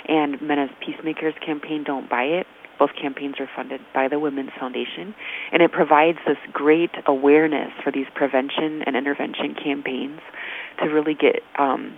and 0.09 0.43
Men 0.43 0.59
as 0.59 0.71
Peacemakers 0.85 1.35
campaign 1.47 1.85
Don't 1.85 2.11
Buy 2.11 2.25
It. 2.25 2.47
Both 2.77 2.91
campaigns 3.01 3.37
are 3.39 3.49
funded 3.55 3.81
by 3.95 4.09
the 4.09 4.19
Women's 4.19 4.51
Foundation, 4.59 5.15
and 5.53 5.62
it 5.62 5.71
provides 5.71 6.19
this 6.27 6.39
great 6.53 6.91
awareness 7.07 7.71
for 7.85 7.93
these 7.93 8.07
prevention 8.17 8.83
and 8.85 8.97
intervention 8.97 9.55
campaigns 9.55 10.19
to 10.83 10.89
really 10.89 11.15
get 11.15 11.43
um, 11.57 11.97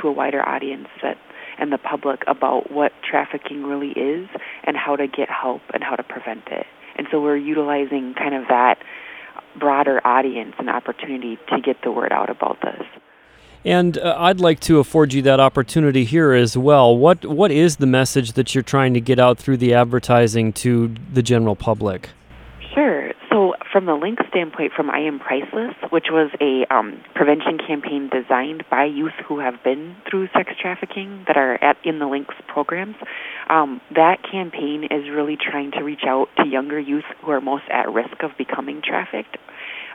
to 0.00 0.08
a 0.08 0.12
wider 0.12 0.42
audience 0.42 0.88
that 1.00 1.16
and 1.58 1.72
the 1.72 1.78
public 1.78 2.22
about 2.26 2.70
what 2.70 2.92
trafficking 3.08 3.64
really 3.64 3.90
is 3.90 4.28
and 4.64 4.76
how 4.76 4.96
to 4.96 5.06
get 5.06 5.28
help 5.28 5.62
and 5.72 5.82
how 5.82 5.96
to 5.96 6.02
prevent 6.02 6.46
it. 6.48 6.66
And 6.96 7.06
so 7.10 7.20
we're 7.20 7.36
utilizing 7.36 8.14
kind 8.14 8.34
of 8.34 8.48
that 8.48 8.78
broader 9.58 10.00
audience 10.06 10.54
and 10.58 10.68
opportunity 10.68 11.38
to 11.48 11.60
get 11.60 11.82
the 11.82 11.90
word 11.90 12.12
out 12.12 12.30
about 12.30 12.60
this. 12.62 12.82
And 13.64 13.96
uh, 13.96 14.16
I'd 14.18 14.40
like 14.40 14.60
to 14.60 14.78
afford 14.78 15.14
you 15.14 15.22
that 15.22 15.40
opportunity 15.40 16.04
here 16.04 16.32
as 16.32 16.56
well. 16.56 16.96
What 16.96 17.24
what 17.24 17.50
is 17.50 17.76
the 17.76 17.86
message 17.86 18.32
that 18.32 18.54
you're 18.54 18.62
trying 18.62 18.92
to 18.92 19.00
get 19.00 19.18
out 19.18 19.38
through 19.38 19.56
the 19.56 19.72
advertising 19.72 20.52
to 20.54 20.94
the 21.12 21.22
general 21.22 21.56
public? 21.56 22.10
From 23.74 23.86
the 23.86 23.94
link 23.96 24.20
standpoint, 24.28 24.72
from 24.72 24.88
I 24.88 25.00
Am 25.00 25.18
Priceless, 25.18 25.74
which 25.90 26.06
was 26.08 26.30
a 26.40 26.64
um, 26.72 27.02
prevention 27.16 27.58
campaign 27.58 28.08
designed 28.08 28.62
by 28.70 28.84
youth 28.84 29.18
who 29.26 29.40
have 29.40 29.64
been 29.64 29.96
through 30.08 30.28
sex 30.28 30.52
trafficking 30.62 31.24
that 31.26 31.36
are 31.36 31.54
at 31.54 31.76
in 31.82 31.98
the 31.98 32.06
links 32.06 32.36
programs, 32.46 32.94
um, 33.50 33.80
that 33.92 34.18
campaign 34.30 34.84
is 34.84 35.10
really 35.10 35.36
trying 35.36 35.72
to 35.72 35.82
reach 35.82 36.04
out 36.06 36.28
to 36.36 36.46
younger 36.46 36.78
youth 36.78 37.02
who 37.20 37.32
are 37.32 37.40
most 37.40 37.64
at 37.68 37.92
risk 37.92 38.22
of 38.22 38.30
becoming 38.38 38.80
trafficked 38.80 39.38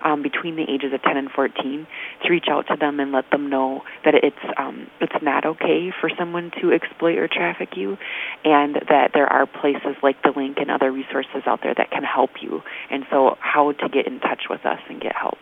um, 0.04 0.22
between 0.24 0.56
the 0.56 0.64
ages 0.64 0.94
of 0.94 1.02
10 1.02 1.18
and 1.18 1.30
14 1.32 1.88
to 2.24 2.30
reach 2.30 2.46
out 2.50 2.68
to 2.68 2.76
them 2.76 3.00
and 3.00 3.12
let 3.12 3.30
them 3.32 3.50
know 3.50 3.84
that 4.06 4.16
it's 4.16 4.36
um, 4.58 4.88
it's 5.02 5.16
not 5.22 5.46
okay 5.46 5.92
for 6.00 6.10
someone 6.18 6.52
to 6.62 6.72
exploit 6.72 7.18
or 7.18 7.28
traffic 7.28 7.76
you, 7.76 7.98
and 8.44 8.76
that 8.90 9.12
there 9.14 9.28
are 9.28 9.46
places 9.46 9.96
like 10.04 10.22
the 10.24 10.32
link 10.36 10.58
and 10.60 10.72
other 10.72 10.92
resources 10.92 11.44
out 11.46 11.60
there 11.64 11.74
that 11.76 11.92
can 11.92 12.04
help 12.04 12.32
you. 12.42 12.62
And 12.90 13.06
so, 13.10 13.38
how 13.40 13.72
to 13.72 13.90
get 13.90 14.08
in 14.08 14.20
touch 14.20 14.44
with 14.50 14.66
us 14.66 14.80
and 14.90 15.02
get 15.02 15.16
help. 15.16 15.40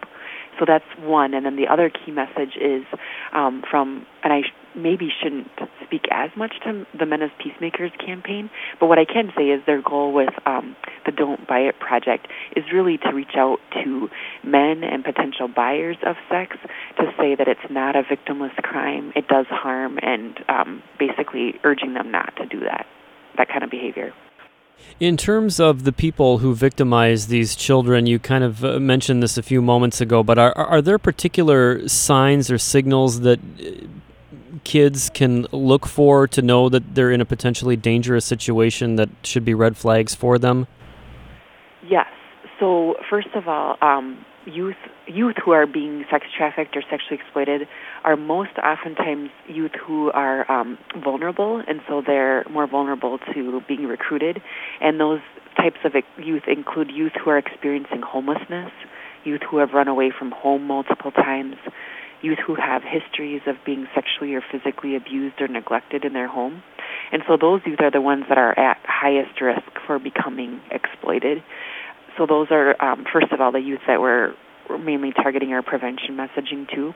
So 0.60 0.66
that's 0.68 0.86
one. 1.00 1.34
And 1.34 1.46
then 1.46 1.56
the 1.56 1.68
other 1.68 1.90
key 1.90 2.12
message 2.12 2.58
is 2.60 2.84
um, 3.32 3.64
from, 3.70 4.06
and 4.24 4.34
I 4.34 4.42
maybe 4.77 5.10
shouldn't 5.22 5.50
speak 5.84 6.03
as 6.12 6.29
much 6.38 6.53
to 6.63 6.86
the 6.98 7.05
Men 7.05 7.22
as 7.22 7.31
Peacemakers 7.41 7.91
campaign, 8.03 8.50
but 8.79 8.88
what 8.88 9.00
I 9.00 9.05
can 9.05 9.31
say 9.36 9.50
is 9.50 9.62
their 9.65 9.81
goal 9.81 10.13
with 10.13 10.34
um, 10.46 10.75
the 11.05 11.12
Don't 11.12 11.48
Buy 11.48 11.60
It 11.60 11.79
project 11.79 12.27
is 12.55 12.63
really 12.72 12.98
to 13.00 13.10
reach 13.10 13.36
out 13.36 13.57
to 13.84 14.10
men 14.43 14.84
and 14.84 15.03
potential 15.03 15.48
buyers 15.48 15.98
of 16.05 16.15
sex 16.29 16.57
to 16.98 17.12
say 17.17 17.36
that 17.36 17.48
it's 17.48 17.69
not 17.69 17.96
a 17.96 18.03
victimless 18.03 18.55
crime, 18.57 19.12
it 19.15 19.27
does 19.27 19.46
harm, 19.50 19.98
and 20.01 20.39
um, 20.50 20.84
basically 21.00 21.55
urging 21.63 21.93
them 21.93 22.12
not 22.12 22.36
to 22.38 22.46
do 22.46 22.60
that, 22.62 22.86
that 23.38 23.48
kind 23.50 23.63
of 23.63 23.69
behavior. 23.69 24.13
In 25.00 25.17
terms 25.17 25.60
of 25.60 25.84
the 25.84 25.91
people 25.91 26.39
who 26.39 26.55
victimize 26.55 27.27
these 27.27 27.55
children, 27.55 28.07
you 28.07 28.19
kind 28.19 28.43
of 28.43 28.63
uh, 28.63 28.79
mentioned 28.79 29.22
this 29.22 29.38
a 29.38 29.43
few 29.43 29.62
moments 29.62 30.01
ago, 30.01 30.24
but 30.24 30.39
are, 30.39 30.53
are 30.53 30.81
there 30.81 30.98
particular 30.98 31.88
signs 31.88 32.50
or 32.50 32.57
signals 32.57 33.22
that 33.22 33.39
uh, 33.39 33.87
kids 34.68 35.10
can 35.14 35.48
look 35.54 35.86
for 35.88 36.28
to 36.28 36.42
know 36.42 36.68
that 36.68 36.94
they're 36.94 37.10
in 37.10 37.22
a 37.22 37.26
potentially 37.26 37.78
dangerous 37.78 38.26
situation 38.26 38.98
that 38.98 39.08
should 39.24 39.46
be 39.46 39.54
red 39.54 39.78
flags 39.78 40.14
for 40.14 40.38
them? 40.38 40.68
Yes. 41.90 42.08
So, 42.60 42.96
first 43.10 43.30
of 43.34 43.48
all, 43.48 43.78
um, 43.82 44.26
youth 44.46 44.76
youth 45.08 45.36
who 45.44 45.52
are 45.52 45.66
being 45.66 46.04
sex 46.12 46.26
trafficked 46.36 46.76
or 46.76 46.82
sexually 46.82 47.18
exploited 47.22 47.66
are 48.04 48.18
most 48.18 48.58
oftentimes 48.62 49.30
youth 49.48 49.72
who 49.86 50.12
are 50.12 50.50
um, 50.52 50.78
vulnerable, 51.02 51.64
and 51.66 51.80
so 51.88 52.02
they're 52.06 52.44
more 52.50 52.68
vulnerable 52.68 53.20
to 53.34 53.62
being 53.70 53.86
recruited. 53.86 54.42
And 54.82 55.00
those 55.00 55.22
types 55.56 55.78
of 55.86 55.94
youth 56.18 56.44
include 56.46 56.92
youth 56.92 57.14
who 57.24 57.30
are 57.30 57.38
experiencing 57.38 58.02
homelessness, 58.02 58.72
youth 59.24 59.42
who 59.50 59.60
have 59.60 59.72
run 59.72 59.88
away 59.88 60.12
from 60.12 60.32
home 60.32 60.64
multiple 60.68 61.12
times, 61.12 61.56
youth 62.22 62.40
who 62.46 62.56
have 62.56 62.82
histories 62.84 63.42
of 63.48 63.56
being 63.66 63.88
sexually 63.94 64.34
or 64.34 64.42
physically 64.52 64.96
abused 64.96 65.40
or 65.42 65.48
neglected 65.48 66.04
in 66.06 66.14
their 66.14 66.28
home. 66.28 66.64
And 67.12 67.22
so 67.28 67.38
those 67.40 67.62
youth 67.66 67.80
are 67.80 67.92
the 67.92 68.02
ones 68.02 68.26
that 68.30 68.38
are 68.38 68.58
at 68.58 68.78
highest 68.84 69.40
risk 69.42 69.62
for 69.86 70.00
becoming 70.00 70.62
exploited. 70.72 71.44
So 72.18 72.26
those 72.26 72.48
are, 72.52 72.82
um, 72.84 73.06
first 73.12 73.32
of 73.32 73.40
all, 73.40 73.52
the 73.52 73.60
youth 73.60 73.82
that 73.88 74.02
we're, 74.02 74.34
mainly 74.84 75.14
targeting 75.14 75.54
our 75.54 75.62
prevention 75.62 76.18
messaging 76.18 76.68
to. 76.76 76.94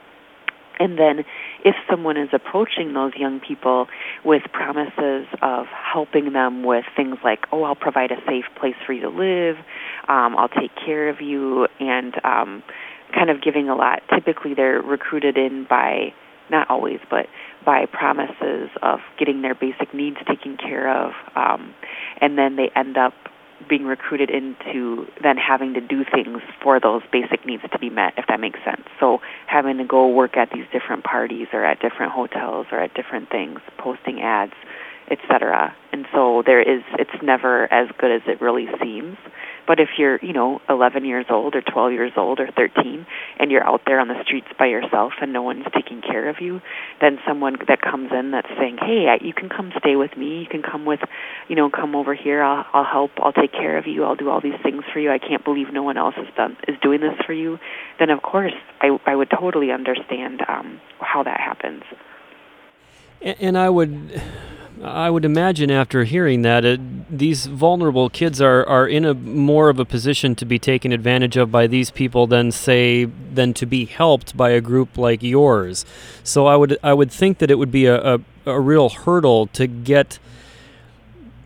And 0.78 0.98
then, 0.98 1.24
if 1.64 1.76
someone 1.90 2.18
is 2.18 2.30
approaching 2.34 2.94
those 2.94 3.14
young 3.16 3.40
people 3.40 3.88
with 4.26 4.42
promises 4.52 5.28
of 5.42 5.68
helping 5.68 6.34
them 6.34 6.64
with 6.64 6.86
things 6.96 7.18
like, 7.24 7.46
oh, 7.52 7.64
I'll 7.64 7.76
provide 7.76 8.12
a 8.12 8.18
safe 8.28 8.46
place 8.60 8.76
for 8.86 8.92
you 8.92 9.02
to 9.02 9.10
live, 9.10 9.58
um, 10.10 10.36
I'll 10.36 10.50
take 10.50 10.72
care 10.76 11.08
of 11.08 11.22
you, 11.22 11.68
and 11.80 12.14
um, 12.26 12.64
kind 13.14 13.30
of 13.30 13.42
giving 13.42 13.70
a 13.70 13.76
lot, 13.76 14.02
typically 14.14 14.54
they're 14.54 14.82
recruited 14.82 15.38
in 15.38 15.66
by, 15.70 16.14
not 16.50 16.70
always, 16.70 17.00
but 17.10 17.28
by 17.66 17.86
promises 17.86 18.70
of 18.82 19.00
getting 19.18 19.42
their 19.42 19.56
basic 19.56 19.94
needs 19.94 20.18
taken 20.28 20.58
care 20.58 20.92
of, 20.92 21.14
um, 21.36 21.74
and 22.20 22.38
then 22.38 22.56
they 22.56 22.70
end 22.76 22.98
up 22.98 23.14
being 23.70 23.86
recruited 23.86 24.30
into 24.30 25.06
then 25.22 25.38
having 25.38 25.74
to 25.74 25.82
do 25.82 26.04
things 26.04 26.42
for 26.64 26.80
those 26.80 27.02
basic 27.12 27.46
needs 27.46 27.64
to 27.72 27.80
be 27.80 27.90
met, 27.90 28.14
if 28.18 28.26
that 28.28 28.40
makes 28.40 28.60
sense. 28.66 28.82
So 29.00 29.20
having 29.48 29.78
to 29.78 29.84
go 29.84 30.08
work 30.08 30.36
at 30.38 30.50
these 30.52 30.66
different 30.72 31.04
parties 31.04 31.48
or 31.54 31.64
at 31.64 31.80
different 31.80 32.12
hotels 32.12 32.68
or 32.72 32.80
at 32.80 32.94
different 32.94 33.30
things, 33.30 33.60
posting 33.78 34.22
ads, 34.22 34.54
etc. 35.12 35.76
And 35.92 36.06
so 36.14 36.42
there 36.46 36.62
is, 36.62 36.82
it's 36.98 37.22
never 37.22 37.72
as 37.72 37.90
good 37.98 38.12
as 38.12 38.22
it 38.28 38.42
really 38.42 38.68
seems. 38.82 39.18
But 39.68 39.80
if 39.80 39.90
you're, 39.98 40.20
you 40.24 40.34
know, 40.34 40.62
11 40.70 41.06
years 41.06 41.26
old 41.30 41.56
or 41.56 41.62
12 41.62 41.92
years 41.92 42.12
old 42.18 42.40
or 42.40 42.48
13 42.48 43.06
and 43.40 43.52
you're 43.52 43.64
out 43.64 43.82
there 43.86 44.00
on 44.00 44.08
the 44.08 44.22
streets 44.24 44.48
by 44.58 44.66
yourself 44.66 45.14
and 45.22 45.32
no 45.32 45.44
one's 45.44 45.66
taking 45.74 46.02
care 46.02 46.30
of 46.30 46.38
you, 46.42 46.62
then 47.00 47.20
someone 47.28 47.58
that 47.68 47.82
comes 47.82 48.12
in 48.12 48.32
that's 48.32 48.50
saying, 48.58 48.78
"Hey, 48.82 49.18
you 49.22 49.34
can 49.34 49.50
come 49.50 49.72
stay 49.78 49.96
with 49.96 50.18
me. 50.18 50.40
You 50.40 50.48
can 50.48 50.64
come 50.64 50.86
with, 50.86 51.02
you 51.48 51.56
know, 51.56 51.70
come 51.70 51.96
over 51.96 52.14
here. 52.14 52.42
I'll 52.42 52.66
I'll 52.74 52.84
help. 52.84 53.12
I'll 53.22 53.34
take 53.34 53.52
care 53.52 53.78
of 53.78 53.86
you. 53.86 54.04
I'll 54.04 54.16
do 54.16 54.30
all 54.30 54.42
these 54.42 54.60
things 54.64 54.84
for 54.92 55.00
you. 55.00 55.12
I 55.12 55.20
can't 55.20 55.44
believe 55.44 55.72
no 55.72 55.84
one 55.84 55.98
else 55.98 56.16
is 56.18 56.28
done 56.36 56.58
is 56.68 56.76
doing 56.82 57.02
this 57.02 57.16
for 57.26 57.34
you." 57.34 57.60
Then 58.00 58.10
of 58.10 58.22
course, 58.22 58.54
I 58.82 58.98
I 59.06 59.16
would 59.16 59.30
totally 59.30 59.72
understand 59.72 60.44
um 60.48 60.82
how 61.00 61.24
that 61.24 61.40
happens. 61.40 61.84
And, 63.22 63.38
and 63.40 63.58
I 63.58 63.70
would 63.70 64.22
I 64.84 65.12
would 65.12 65.26
imagine 65.26 65.70
after 65.70 66.06
hearing 66.06 66.42
that, 66.42 66.66
uh, 66.66 66.78
these 67.10 67.46
vulnerable 67.46 68.10
kids 68.10 68.42
are, 68.42 68.66
are 68.68 68.88
in 68.88 69.06
a 69.06 69.14
more 69.14 69.70
of 69.70 69.80
a 69.80 69.86
position 69.86 70.34
to 70.36 70.46
be 70.46 70.58
taken 70.58 70.92
advantage 70.92 71.38
of 71.38 71.52
by 71.52 71.68
these 71.68 71.92
people 71.92 72.26
than 72.26 72.52
say 72.52 73.06
than 73.06 73.54
to 73.56 73.66
be 73.66 73.86
helped 73.86 74.36
by 74.36 74.50
a 74.52 74.62
group 74.62 74.98
like 74.98 75.22
yours. 75.22 75.86
So 76.24 76.48
I 76.48 76.56
would 76.56 76.80
I 76.82 76.94
would 76.94 77.12
think 77.12 77.38
that 77.40 77.52
it 77.52 77.56
would 77.56 77.72
be 77.72 77.86
a, 77.86 78.16
a, 78.16 78.20
a 78.46 78.60
real 78.60 78.90
hurdle 78.90 79.48
to 79.48 79.68
get 79.68 80.18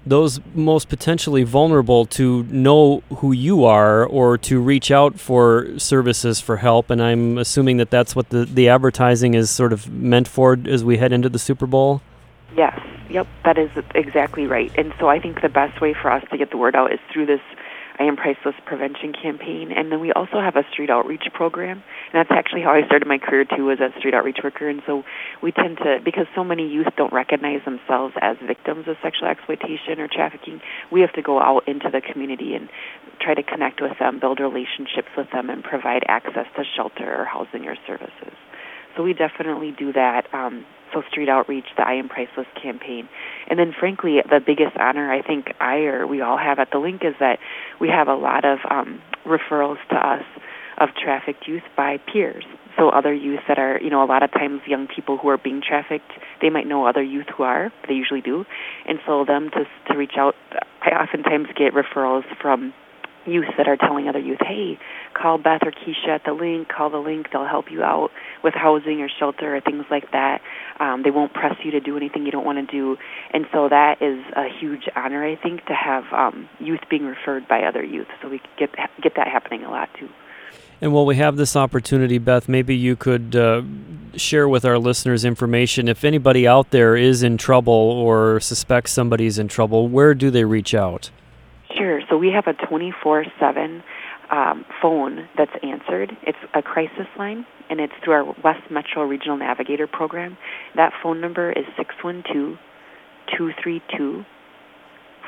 those 0.06 0.40
most 0.54 0.88
potentially 0.88 1.44
vulnerable 1.44 2.06
to 2.06 2.44
know 2.44 3.02
who 3.18 3.32
you 3.32 3.66
are 3.66 4.06
or 4.06 4.38
to 4.38 4.62
reach 4.62 4.92
out 4.92 5.20
for 5.20 5.78
services 5.78 6.40
for 6.40 6.58
help. 6.58 6.92
And 6.92 7.02
I'm 7.02 7.40
assuming 7.40 7.78
that 7.78 7.90
that's 7.90 8.16
what 8.16 8.30
the, 8.30 8.46
the 8.46 8.70
advertising 8.70 9.34
is 9.34 9.50
sort 9.50 9.74
of 9.74 9.92
meant 9.92 10.28
for 10.28 10.58
as 10.66 10.84
we 10.84 10.98
head 10.98 11.12
into 11.12 11.28
the 11.28 11.40
Super 11.40 11.66
Bowl. 11.66 12.02
Yes, 12.56 12.80
yep, 13.10 13.28
that 13.44 13.58
is 13.58 13.70
exactly 13.94 14.48
right. 14.48 14.72
And 14.78 14.94
so 15.00 15.10
I 15.10 15.20
think 15.20 15.42
the 15.42 15.50
best 15.50 15.82
way 15.82 15.94
for 15.94 16.10
us 16.10 16.24
to 16.32 16.38
get 16.38 16.52
the 16.52 16.58
word 16.58 16.76
out 16.76 16.94
is 16.94 17.00
through 17.12 17.26
this 17.26 17.42
I 18.00 18.04
Am 18.04 18.18
Priceless 18.18 18.56
prevention 18.66 19.14
campaign, 19.14 19.72
and 19.72 19.92
then 19.92 20.02
we 20.02 20.12
also 20.12 20.42
have 20.42 20.56
a 20.56 20.64
street 20.72 20.90
outreach 20.90 21.24
program. 21.34 21.84
And 22.12 22.14
that's 22.14 22.32
actually 22.32 22.62
how 22.62 22.72
I 22.72 22.86
started 22.86 23.08
my 23.08 23.18
career 23.18 23.46
too, 23.46 23.72
as 23.72 23.80
a 23.80 23.98
street 24.00 24.14
outreach 24.14 24.40
worker. 24.44 24.68
And 24.68 24.82
so 24.86 25.04
we 25.42 25.52
tend 25.52 25.78
to, 25.78 26.00
because 26.04 26.28
so 26.36 26.44
many 26.44 26.68
youth 26.68 26.88
don't 26.98 27.14
recognize 27.14 27.64
themselves 27.64 28.14
as 28.22 28.36
victims 28.46 28.88
of 28.88 28.98
sexual 29.02 29.28
exploitation 29.28 30.00
or 30.00 30.08
trafficking, 30.12 30.60
we 30.92 31.02
have 31.02 31.14
to 31.14 31.22
go 31.22 31.40
out 31.40 31.68
into 31.68 31.90
the 31.90 32.02
community 32.02 32.54
and 32.54 32.70
try 33.22 33.34
to 33.34 33.44
connect 33.44 33.82
with 33.82 33.98
them, 34.00 34.20
build 34.20 34.40
relationships 34.40 35.12
with 35.16 35.28
them, 35.32 35.50
and 35.50 35.64
provide 35.64 36.04
access 36.08 36.48
to 36.56 36.64
shelter 36.76 37.22
or 37.22 37.26
housing 37.26 37.66
or 37.66 37.76
services. 37.88 38.36
So 38.96 39.04
we 39.04 39.14
definitely 39.14 39.72
do 39.72 39.94
that. 39.94 40.28
Um, 40.34 40.66
street 41.10 41.30
outreach, 41.30 41.66
the 41.78 41.88
I 41.88 41.94
Am 41.94 42.10
Priceless 42.10 42.48
campaign, 42.62 43.08
and 43.50 43.60
then 43.60 43.74
frankly, 43.78 44.22
the 44.30 44.40
biggest 44.40 44.78
honor 44.78 45.12
I 45.12 45.22
think 45.22 45.54
I 45.60 45.80
or 45.86 46.08
we 46.08 46.22
all 46.22 46.38
have 46.38 46.60
at 46.60 46.72
the 46.72 46.80
link 46.80 47.04
is 47.04 47.16
that 47.20 47.40
we 47.80 47.90
have 47.90 48.08
a 48.08 48.16
lot 48.16 48.46
of 48.46 48.60
um, 48.70 49.02
referrals 49.26 49.78
to 49.90 49.96
us 49.96 50.24
of 50.78 50.90
trafficked 51.02 51.48
youth 51.48 51.64
by 51.78 51.98
peers. 51.98 52.44
So 52.78 52.90
other 52.90 53.14
youth 53.14 53.40
that 53.48 53.58
are, 53.58 53.80
you 53.82 53.90
know, 53.90 54.04
a 54.04 54.06
lot 54.06 54.24
of 54.24 54.32
times 54.32 54.62
young 54.68 54.88
people 54.88 55.18
who 55.18 55.30
are 55.30 55.38
being 55.38 55.62
trafficked, 55.66 56.12
they 56.42 56.50
might 56.50 56.68
know 56.68 56.86
other 56.86 57.02
youth 57.02 57.28
who 57.38 57.44
are. 57.44 57.72
They 57.88 57.94
usually 57.94 58.22
do, 58.22 58.46
and 58.86 59.00
so 59.06 59.24
them 59.24 59.50
to 59.52 59.66
to 59.88 59.98
reach 59.98 60.18
out. 60.18 60.36
I 60.82 60.90
oftentimes 60.90 61.48
get 61.56 61.74
referrals 61.74 62.26
from 62.42 62.74
youth 63.26 63.46
that 63.58 63.68
are 63.68 63.78
telling 63.78 64.08
other 64.08 64.20
youth, 64.20 64.40
hey, 64.42 64.78
call 65.16 65.38
Beth 65.38 65.62
or 65.64 65.72
Keisha 65.72 66.10
at 66.10 66.24
the 66.26 66.34
link, 66.34 66.68
call 66.68 66.90
the 66.90 66.98
link, 66.98 67.28
they'll 67.32 67.48
help 67.48 67.72
you 67.72 67.84
out 67.84 68.12
with 68.44 68.54
housing 68.54 69.02
or 69.02 69.10
shelter 69.10 69.56
or 69.56 69.62
things 69.62 69.86
like 69.90 70.12
that. 70.12 70.42
Um, 70.80 71.04
they 71.04 71.12
won't 71.12 71.34
press 71.34 71.56
you 71.64 71.72
to 71.72 71.80
do 71.80 71.98
anything 71.98 72.26
you 72.26 72.32
don't 72.32 72.46
want 72.46 72.58
to 72.58 72.72
do. 72.72 72.98
And 73.32 73.46
so 73.52 73.70
that 73.70 74.02
is 74.02 74.24
a 74.36 74.48
huge 74.60 74.88
honor, 74.96 75.26
I 75.26 75.36
think, 75.36 75.66
to 75.66 75.74
have 75.74 76.04
um, 76.12 76.50
youth 76.60 76.82
being 76.90 77.06
referred 77.06 77.48
by 77.48 77.64
other 77.64 77.84
youth. 77.84 78.08
So 78.22 78.30
we 78.30 78.42
get, 78.58 78.72
get 79.02 79.16
that 79.16 79.28
happening 79.28 79.64
a 79.64 79.72
lot 79.72 79.90
too. 79.98 80.10
And 80.82 80.94
while 80.94 81.06
we 81.06 81.16
have 81.16 81.38
this 81.38 81.56
opportunity, 81.56 82.18
Beth, 82.18 82.50
maybe 82.50 82.76
you 82.76 82.96
could 82.96 83.36
uh, 83.36 83.62
share 84.16 84.48
with 84.48 84.66
our 84.66 84.78
listeners 84.78 85.24
information. 85.24 85.88
If 85.88 86.04
anybody 86.04 86.48
out 86.48 86.72
there 86.72 86.96
is 86.98 87.24
in 87.24 87.38
trouble 87.38 87.74
or 87.74 88.40
suspects 88.42 88.92
somebody's 88.92 89.40
in 89.40 89.48
trouble, 89.48 89.88
where 89.88 90.14
do 90.14 90.30
they 90.30 90.44
reach 90.44 90.76
out? 90.76 91.12
Sure. 91.78 92.02
So 92.10 92.18
we 92.18 92.30
have 92.32 92.48
a 92.48 92.54
24 92.54 93.26
7 93.40 93.84
um, 94.32 94.66
phone 94.82 95.28
that's 95.38 95.52
answered. 95.64 96.12
It's 96.24 96.38
a 96.54 96.62
crisis 96.62 97.08
line, 97.18 97.46
and 97.70 97.80
it's 97.80 97.94
through 98.04 98.14
our 98.14 98.26
West 98.44 98.70
Metro 98.72 99.04
Regional 99.04 99.38
Navigator 99.38 99.88
program. 99.88 100.38
That 100.76 100.94
phone 101.02 101.22
number 101.22 101.52
is 101.52 101.66
612 101.78 102.58
232 103.38 104.24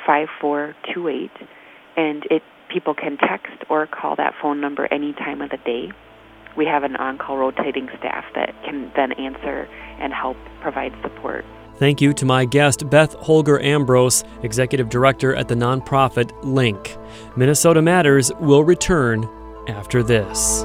5428, 0.06 1.32
and 1.98 2.24
it 2.30 2.42
people 2.72 2.94
can 2.94 3.18
text 3.18 3.64
or 3.70 3.88
call 3.88 4.16
that 4.18 4.34
phone 4.42 4.62
number 4.62 4.88
any 4.92 5.14
time 5.14 5.42
of 5.42 5.50
the 5.50 5.58
day. 5.58 5.92
We 6.56 6.66
have 6.66 6.84
an 6.84 6.96
on 6.96 7.18
call 7.18 7.38
rotating 7.38 7.88
staff 7.98 8.26
that 8.36 8.54
can 8.66 8.92
then 8.96 9.12
answer 9.14 9.68
and 10.00 10.14
help 10.14 10.38
provide 10.62 10.92
support. 11.02 11.46
Thank 11.78 12.02
you 12.02 12.12
to 12.14 12.26
my 12.26 12.44
guest, 12.46 12.90
Beth 12.90 13.14
Holger 13.14 13.62
Ambrose, 13.62 14.24
Executive 14.42 14.90
Director 14.90 15.36
at 15.36 15.48
the 15.48 15.54
nonprofit 15.54 16.32
Link. 16.44 16.98
Minnesota 17.36 17.84
Matters 17.84 18.32
will 18.40 18.64
return 18.64 19.30
after 19.68 20.02
this. 20.02 20.64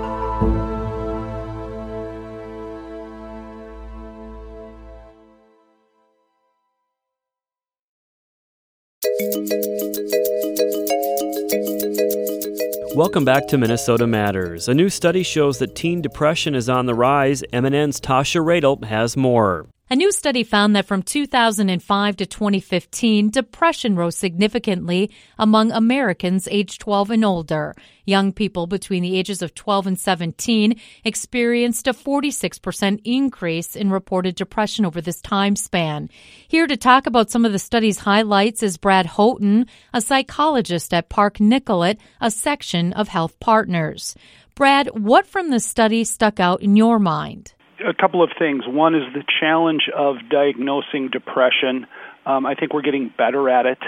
Welcome 12.94 13.26
back 13.26 13.48
to 13.48 13.58
Minnesota 13.58 14.06
Matters. 14.06 14.68
A 14.68 14.74
new 14.74 14.88
study 14.88 15.22
shows 15.22 15.58
that 15.58 15.74
teen 15.74 16.00
depression 16.00 16.54
is 16.54 16.70
on 16.70 16.86
the 16.86 16.94
rise. 16.94 17.42
MNN's 17.52 18.00
Tasha 18.00 18.42
Radel 18.42 18.84
has 18.84 19.14
more. 19.16 19.66
A 19.92 19.94
new 19.94 20.10
study 20.10 20.42
found 20.42 20.74
that 20.74 20.86
from 20.86 21.02
2005 21.02 22.16
to 22.16 22.24
2015, 22.24 23.28
depression 23.28 23.94
rose 23.94 24.16
significantly 24.16 25.10
among 25.38 25.70
Americans 25.70 26.48
aged 26.50 26.80
12 26.80 27.10
and 27.10 27.24
older. 27.26 27.74
Young 28.06 28.32
people 28.32 28.66
between 28.66 29.02
the 29.02 29.18
ages 29.18 29.42
of 29.42 29.54
12 29.54 29.88
and 29.88 30.00
17 30.00 30.80
experienced 31.04 31.86
a 31.88 31.92
46% 31.92 33.02
increase 33.04 33.76
in 33.76 33.90
reported 33.90 34.34
depression 34.34 34.86
over 34.86 35.02
this 35.02 35.20
time 35.20 35.56
span. 35.56 36.08
Here 36.48 36.66
to 36.66 36.76
talk 36.78 37.06
about 37.06 37.30
some 37.30 37.44
of 37.44 37.52
the 37.52 37.58
study's 37.58 37.98
highlights 37.98 38.62
is 38.62 38.78
Brad 38.78 39.04
Houghton, 39.04 39.66
a 39.92 40.00
psychologist 40.00 40.94
at 40.94 41.10
Park 41.10 41.38
Nicollet, 41.38 42.00
a 42.18 42.30
section 42.30 42.94
of 42.94 43.08
Health 43.08 43.38
Partners. 43.40 44.14
Brad, 44.54 44.86
what 44.98 45.26
from 45.26 45.50
the 45.50 45.60
study 45.60 46.04
stuck 46.04 46.40
out 46.40 46.62
in 46.62 46.76
your 46.76 46.98
mind? 46.98 47.52
A 47.86 47.94
couple 47.94 48.22
of 48.22 48.30
things. 48.38 48.64
One 48.66 48.94
is 48.94 49.02
the 49.14 49.24
challenge 49.40 49.88
of 49.94 50.16
diagnosing 50.30 51.08
depression. 51.10 51.86
Um, 52.26 52.46
I 52.46 52.54
think 52.54 52.72
we're 52.72 52.82
getting 52.82 53.12
better 53.16 53.48
at 53.48 53.66
it, 53.66 53.78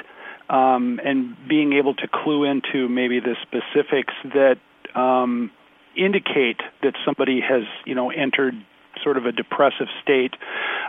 um, 0.49 1.01
and 1.05 1.37
being 1.49 1.75
able 1.75 1.95
to 1.95 2.09
clue 2.09 2.45
into 2.45 2.89
maybe 2.89 3.21
the 3.21 3.37
specifics 3.43 4.15
that 4.25 4.57
um, 4.99 5.51
indicate 5.97 6.61
that 6.83 6.95
somebody 7.05 7.41
has, 7.41 7.63
you 7.85 7.95
know, 7.95 8.11
entered 8.11 8.55
sort 9.03 9.17
of 9.17 9.27
a 9.27 9.33
depressive 9.33 9.89
state. 10.03 10.35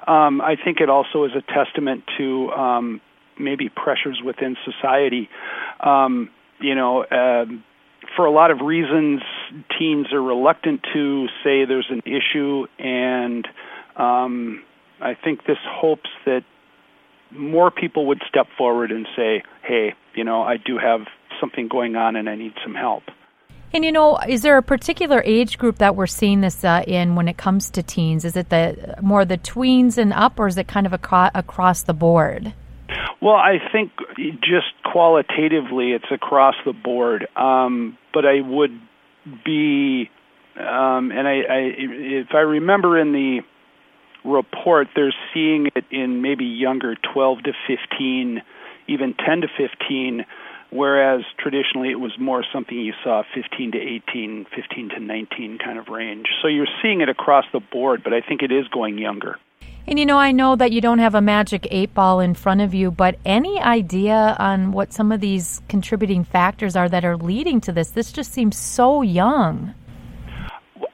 Um, 0.08 0.41
I 0.41 0.56
think 0.62 0.80
it 0.80 0.89
also 0.89 1.26
is 1.26 1.32
a 1.36 1.41
testament 1.41 2.04
to 2.18 2.52
um, 2.52 3.02
maybe 3.39 3.70
pressures 3.70 4.22
within 4.24 4.56
society. 4.65 5.30
Um, 5.80 6.30
you 6.60 6.76
know. 6.76 7.04
Uh, 7.04 7.46
for 8.15 8.26
a 8.26 8.32
lot 8.32 8.52
of 8.52 8.62
reasons, 8.62 9.22
teens 9.78 10.08
are 10.12 10.22
reluctant 10.22 10.82
to 10.94 11.28
say 11.44 11.65
there's 11.65 11.89
an 11.89 12.02
issue, 12.06 12.65
and 12.80 13.48
um, 13.96 14.63
I 15.02 15.13
think 15.15 15.46
this 15.46 15.58
hopes 15.68 16.10
that 16.26 16.44
more 17.32 17.72
people 17.72 18.08
would 18.08 18.22
step 18.28 18.48
forward 18.58 18.91
and 18.91 19.08
say, 19.15 19.44
"Hey, 19.63 19.94
you 20.13 20.24
know, 20.24 20.41
I 20.41 20.58
do 20.58 20.78
have 20.78 21.02
something 21.39 21.68
going 21.68 21.96
on, 21.96 22.15
and 22.15 22.30
I 22.30 22.36
need 22.36 22.54
some 22.63 22.76
help." 22.76 23.04
And 23.74 23.84
you 23.84 23.91
know, 23.91 24.18
is 24.28 24.41
there 24.41 24.58
a 24.58 24.63
particular 24.63 25.22
age 25.26 25.58
group 25.58 25.80
that 25.80 25.96
we're 25.96 26.08
seeing 26.08 26.41
this 26.41 26.63
uh, 26.63 26.84
in 26.88 27.15
when 27.15 27.28
it 27.28 27.38
comes 27.38 27.70
to 27.72 27.84
teens? 27.84 28.24
Is 28.24 28.38
it 28.38 28.50
the 28.50 28.96
more 29.02 29.26
the 29.26 29.38
tweens 29.38 29.98
and 29.98 30.13
up, 30.13 30.39
or 30.39 30.48
is 30.48 30.58
it 30.58 30.68
kind 30.68 30.86
of 30.86 30.94
across, 30.94 31.32
across 31.34 31.84
the 31.84 31.94
board? 31.94 32.54
Well, 33.21 33.36
I 33.36 33.58
think 33.71 33.91
just 34.41 34.67
qualitatively, 34.84 35.91
it's 35.91 36.12
across 36.12 36.56
the 36.65 36.73
board. 36.73 37.28
Um, 37.36 37.97
but 38.13 38.25
I 38.25 38.41
would 38.41 38.80
be, 39.43 40.10
um, 40.58 41.12
and 41.12 41.28
I, 41.28 41.41
I, 41.49 41.60
if 41.78 42.28
I 42.34 42.39
remember 42.39 42.99
in 42.99 43.13
the 43.13 43.39
report, 44.23 44.88
they're 44.95 45.13
seeing 45.34 45.67
it 45.75 45.86
in 45.91 46.21
maybe 46.21 46.45
younger 46.45 46.95
12 47.13 47.43
to 47.43 47.51
15, 47.67 48.41
even 48.88 49.13
10 49.13 49.41
to 49.41 49.47
15, 49.58 50.25
whereas 50.71 51.21
traditionally 51.39 51.91
it 51.91 51.99
was 51.99 52.12
more 52.19 52.43
something 52.54 52.78
you 52.78 52.93
saw 53.04 53.23
15 53.34 53.73
to 53.73 53.78
18, 53.78 54.45
15 54.56 54.89
to 54.89 54.99
19 54.99 55.58
kind 55.63 55.80
of 55.80 55.88
range. 55.88 56.28
So 56.41 56.47
you're 56.47 56.67
seeing 56.82 57.01
it 57.01 57.10
across 57.10 57.45
the 57.54 57.60
board, 57.60 58.01
but 58.04 58.13
I 58.13 58.21
think 58.21 58.41
it 58.41 58.51
is 58.51 58.67
going 58.67 58.97
younger. 58.97 59.38
And 59.88 60.00
you 60.00 60.06
know, 60.06 60.17
I 60.17 60.32
know 60.32 60.56
that 60.56 60.71
you 60.71 60.82
don't 60.82 60.98
have 60.98 61.13
a 61.13 61.21
magic 61.21 61.67
eight 61.69 61.93
ball 61.93 62.19
in 62.19 62.34
front 62.34 62.62
of 62.62 62.74
you, 62.74 62.89
but 62.89 63.19
any 63.24 63.60
idea 63.60 64.36
on 64.39 64.71
what 64.71 64.91
some 64.91 65.12
of 65.12 65.21
these 65.21 65.62
contributing 65.69 66.24
factors 66.24 66.76
are 66.76 66.89
that 66.89 67.06
are 67.06 67.15
leading 67.15 67.62
to 67.62 67.71
this? 67.71 67.91
This 67.91 68.12
just 68.12 68.34
seems 68.34 68.58
so 68.58 69.04
young. 69.04 69.76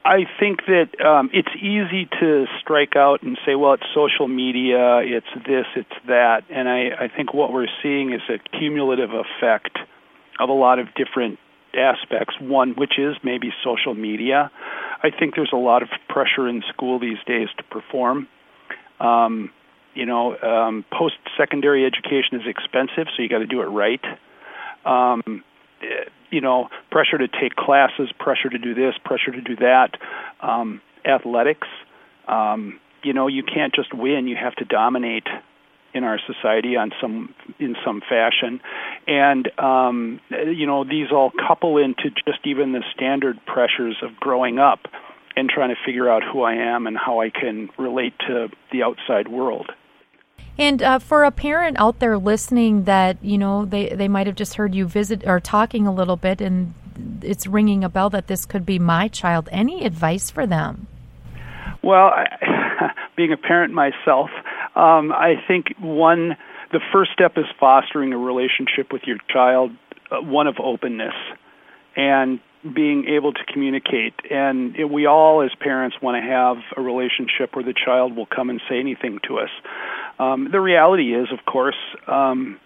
I 0.04 0.26
think 0.38 0.66
that 0.66 1.00
um, 1.02 1.30
it's 1.32 1.48
easy 1.56 2.06
to 2.20 2.44
strike 2.60 2.94
out 2.94 3.22
and 3.22 3.38
say, 3.46 3.54
well, 3.54 3.72
it's 3.74 3.86
social 3.94 4.28
media, 4.28 4.98
it's 4.98 5.26
this, 5.46 5.64
it's 5.74 6.06
that. 6.06 6.42
And 6.50 6.68
I, 6.68 7.04
I 7.04 7.08
think 7.08 7.32
what 7.32 7.52
we're 7.52 7.68
seeing 7.82 8.12
is 8.12 8.20
a 8.28 8.38
cumulative 8.58 9.10
effect 9.10 9.78
of 10.38 10.50
a 10.50 10.52
lot 10.52 10.78
of 10.78 10.88
different 10.96 11.38
aspects. 11.74 12.34
One, 12.40 12.72
which 12.72 12.98
is 12.98 13.16
maybe 13.24 13.54
social 13.64 13.94
media. 13.94 14.50
I 15.02 15.08
think 15.10 15.34
there's 15.34 15.52
a 15.52 15.56
lot 15.56 15.82
of 15.82 15.88
pressure 16.10 16.46
in 16.46 16.62
school 16.68 16.98
these 16.98 17.18
days 17.26 17.48
to 17.56 17.62
perform 17.64 18.28
um, 19.02 19.50
you 19.94 20.06
know, 20.06 20.38
um, 20.38 20.84
post-secondary 20.90 21.84
education 21.84 22.40
is 22.40 22.46
expensive, 22.46 23.08
so 23.14 23.22
you 23.22 23.28
got 23.28 23.38
to 23.38 23.46
do 23.46 23.60
it 23.60 23.66
right. 23.66 24.00
Um, 24.84 25.44
you 26.30 26.40
know, 26.40 26.68
pressure 26.90 27.18
to 27.18 27.28
take 27.28 27.56
classes, 27.56 28.10
pressure 28.18 28.48
to 28.48 28.58
do 28.58 28.74
this, 28.74 28.94
pressure 29.04 29.32
to 29.32 29.40
do 29.40 29.56
that. 29.56 29.90
Um, 30.40 30.80
athletics, 31.04 31.68
um, 32.28 32.80
you 33.02 33.12
know, 33.12 33.26
you 33.26 33.42
can't 33.42 33.74
just 33.74 33.92
win; 33.92 34.28
you 34.28 34.36
have 34.36 34.54
to 34.56 34.64
dominate 34.64 35.26
in 35.94 36.04
our 36.04 36.18
society 36.26 36.76
on 36.76 36.90
some 37.00 37.34
in 37.58 37.76
some 37.84 38.00
fashion 38.00 38.60
and 39.06 39.50
um 39.58 40.20
you 40.30 40.66
know 40.66 40.84
these 40.84 41.12
all 41.12 41.30
couple 41.46 41.76
into 41.76 42.10
just 42.26 42.38
even 42.44 42.72
the 42.72 42.82
standard 42.94 43.38
pressures 43.44 43.96
of 44.02 44.16
growing 44.16 44.58
up 44.58 44.80
and 45.36 45.48
trying 45.48 45.70
to 45.70 45.76
figure 45.84 46.08
out 46.08 46.22
who 46.22 46.42
I 46.42 46.54
am 46.54 46.86
and 46.86 46.96
how 46.96 47.20
I 47.20 47.30
can 47.30 47.70
relate 47.78 48.14
to 48.28 48.48
the 48.70 48.82
outside 48.82 49.28
world. 49.28 49.70
And 50.58 50.82
uh, 50.82 50.98
for 50.98 51.24
a 51.24 51.30
parent 51.30 51.78
out 51.78 51.98
there 51.98 52.18
listening 52.18 52.84
that, 52.84 53.22
you 53.24 53.38
know, 53.38 53.64
they, 53.64 53.88
they 53.88 54.08
might 54.08 54.26
have 54.26 54.36
just 54.36 54.54
heard 54.54 54.74
you 54.74 54.86
visit 54.86 55.26
or 55.26 55.40
talking 55.40 55.86
a 55.86 55.92
little 55.92 56.16
bit 56.16 56.40
and 56.40 56.74
it's 57.22 57.46
ringing 57.46 57.84
a 57.84 57.88
bell 57.88 58.10
that 58.10 58.26
this 58.26 58.44
could 58.44 58.66
be 58.66 58.78
my 58.78 59.08
child, 59.08 59.48
any 59.50 59.84
advice 59.84 60.30
for 60.30 60.46
them? 60.46 60.86
Well, 61.82 62.08
I, 62.08 62.92
being 63.16 63.32
a 63.32 63.36
parent 63.36 63.72
myself, 63.72 64.30
um, 64.74 65.12
I 65.12 65.34
think 65.48 65.74
one, 65.78 66.36
the 66.72 66.80
first 66.92 67.12
step 67.12 67.32
is 67.36 67.44
fostering 67.58 68.12
a 68.12 68.18
relationship 68.18 68.92
with 68.92 69.02
your 69.04 69.18
child, 69.28 69.72
uh, 70.10 70.20
one 70.20 70.46
of 70.46 70.56
openness, 70.62 71.14
and 71.96 72.40
being 72.74 73.06
able 73.08 73.32
to 73.32 73.40
communicate. 73.52 74.14
And 74.30 74.76
it, 74.76 74.84
we 74.84 75.06
all, 75.06 75.42
as 75.42 75.50
parents, 75.58 75.96
want 76.00 76.22
to 76.22 76.28
have 76.28 76.58
a 76.76 76.80
relationship 76.80 77.54
where 77.54 77.64
the 77.64 77.74
child 77.74 78.14
will 78.14 78.26
come 78.26 78.50
and 78.50 78.60
say 78.68 78.78
anything 78.78 79.18
to 79.26 79.38
us. 79.38 79.50
Um, 80.18 80.48
the 80.52 80.60
reality 80.60 81.14
is, 81.14 81.28
of 81.32 81.44
course, 81.44 81.76
um, 82.06 82.60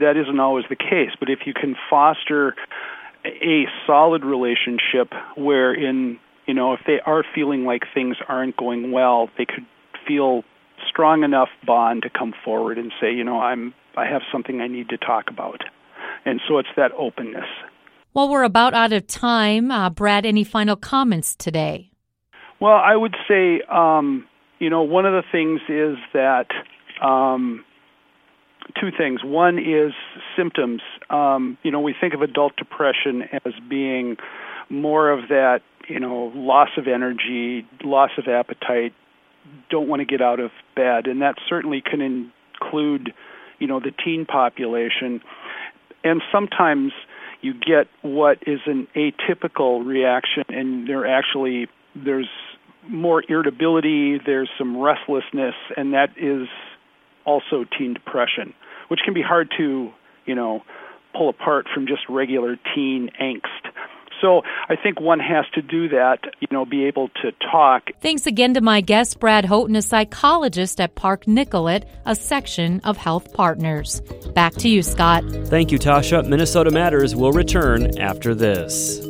that 0.00 0.16
isn't 0.16 0.40
always 0.40 0.64
the 0.70 0.76
case. 0.76 1.10
But 1.18 1.28
if 1.28 1.40
you 1.46 1.52
can 1.52 1.76
foster 1.90 2.54
a 3.24 3.64
solid 3.86 4.24
relationship 4.24 5.12
wherein 5.36 6.18
you 6.46 6.54
know 6.54 6.72
if 6.72 6.80
they 6.86 7.00
are 7.04 7.22
feeling 7.34 7.64
like 7.64 7.82
things 7.92 8.16
aren't 8.28 8.56
going 8.56 8.92
well 8.92 9.28
they 9.36 9.44
could 9.44 9.66
feel 10.08 10.42
strong 10.88 11.22
enough 11.22 11.50
bond 11.66 12.02
to 12.02 12.10
come 12.10 12.32
forward 12.44 12.78
and 12.78 12.92
say 13.00 13.12
you 13.12 13.22
know 13.22 13.38
i'm 13.38 13.74
i 13.96 14.06
have 14.06 14.22
something 14.32 14.60
i 14.60 14.66
need 14.66 14.88
to 14.88 14.96
talk 14.96 15.26
about 15.28 15.60
and 16.24 16.40
so 16.48 16.58
it's 16.58 16.70
that 16.76 16.92
openness 16.92 17.44
well 18.14 18.28
we're 18.28 18.44
about 18.44 18.74
out 18.74 18.92
of 18.92 19.06
time 19.06 19.70
uh, 19.70 19.90
brad 19.90 20.24
any 20.26 20.44
final 20.44 20.76
comments 20.76 21.34
today 21.34 21.90
well 22.60 22.76
i 22.76 22.94
would 22.94 23.16
say 23.28 23.60
um, 23.70 24.26
you 24.58 24.70
know 24.70 24.82
one 24.82 25.06
of 25.06 25.12
the 25.12 25.24
things 25.30 25.60
is 25.68 25.96
that 26.12 26.46
um, 27.02 27.64
two 28.78 28.90
things. 28.96 29.24
One 29.24 29.58
is 29.58 29.92
symptoms. 30.36 30.82
Um, 31.08 31.58
you 31.62 31.70
know, 31.70 31.80
we 31.80 31.94
think 31.98 32.14
of 32.14 32.22
adult 32.22 32.56
depression 32.56 33.22
as 33.44 33.52
being 33.68 34.16
more 34.68 35.10
of 35.10 35.28
that, 35.28 35.60
you 35.88 35.98
know, 35.98 36.32
loss 36.34 36.70
of 36.76 36.86
energy, 36.86 37.66
loss 37.82 38.10
of 38.18 38.28
appetite, 38.28 38.92
don't 39.68 39.88
want 39.88 40.00
to 40.00 40.06
get 40.06 40.20
out 40.20 40.38
of 40.38 40.50
bed, 40.76 41.06
and 41.06 41.22
that 41.22 41.36
certainly 41.48 41.80
can 41.80 42.00
include, 42.00 43.12
you 43.58 43.66
know, 43.66 43.80
the 43.80 43.92
teen 44.04 44.26
population. 44.26 45.20
And 46.04 46.22
sometimes 46.30 46.92
you 47.42 47.54
get 47.54 47.88
what 48.02 48.38
is 48.46 48.60
an 48.66 48.86
atypical 48.94 49.84
reaction, 49.84 50.44
and 50.48 50.88
there 50.88 51.06
actually 51.06 51.68
there's 51.94 52.28
more 52.88 53.22
irritability, 53.28 54.18
there's 54.24 54.50
some 54.58 54.76
restlessness, 54.78 55.54
and 55.76 55.92
that 55.92 56.10
is 56.16 56.48
also 57.24 57.64
teen 57.78 57.94
depression, 57.94 58.54
which 58.88 59.00
can 59.04 59.14
be 59.14 59.22
hard 59.22 59.50
to, 59.58 59.90
you 60.26 60.34
know, 60.34 60.62
pull 61.14 61.28
apart 61.28 61.66
from 61.72 61.86
just 61.86 62.02
regular 62.08 62.56
teen 62.74 63.10
angst. 63.20 63.72
So 64.20 64.42
I 64.68 64.76
think 64.76 65.00
one 65.00 65.20
has 65.20 65.46
to 65.54 65.62
do 65.62 65.88
that, 65.88 66.18
you 66.40 66.48
know, 66.50 66.64
be 66.64 66.84
able 66.84 67.08
to 67.22 67.32
talk. 67.50 67.90
Thanks 68.00 68.26
again 68.26 68.54
to 68.54 68.60
my 68.60 68.80
guest, 68.80 69.18
Brad 69.18 69.46
Houghton, 69.46 69.76
a 69.76 69.82
psychologist 69.82 70.80
at 70.80 70.94
Park 70.94 71.26
Nicollet, 71.26 71.88
a 72.04 72.14
section 72.14 72.80
of 72.80 72.96
Health 72.96 73.32
Partners. 73.32 74.00
Back 74.34 74.54
to 74.54 74.68
you, 74.68 74.82
Scott. 74.82 75.24
Thank 75.46 75.72
you, 75.72 75.78
Tasha. 75.78 76.26
Minnesota 76.26 76.70
Matters 76.70 77.16
will 77.16 77.32
return 77.32 77.98
after 77.98 78.34
this. 78.34 79.00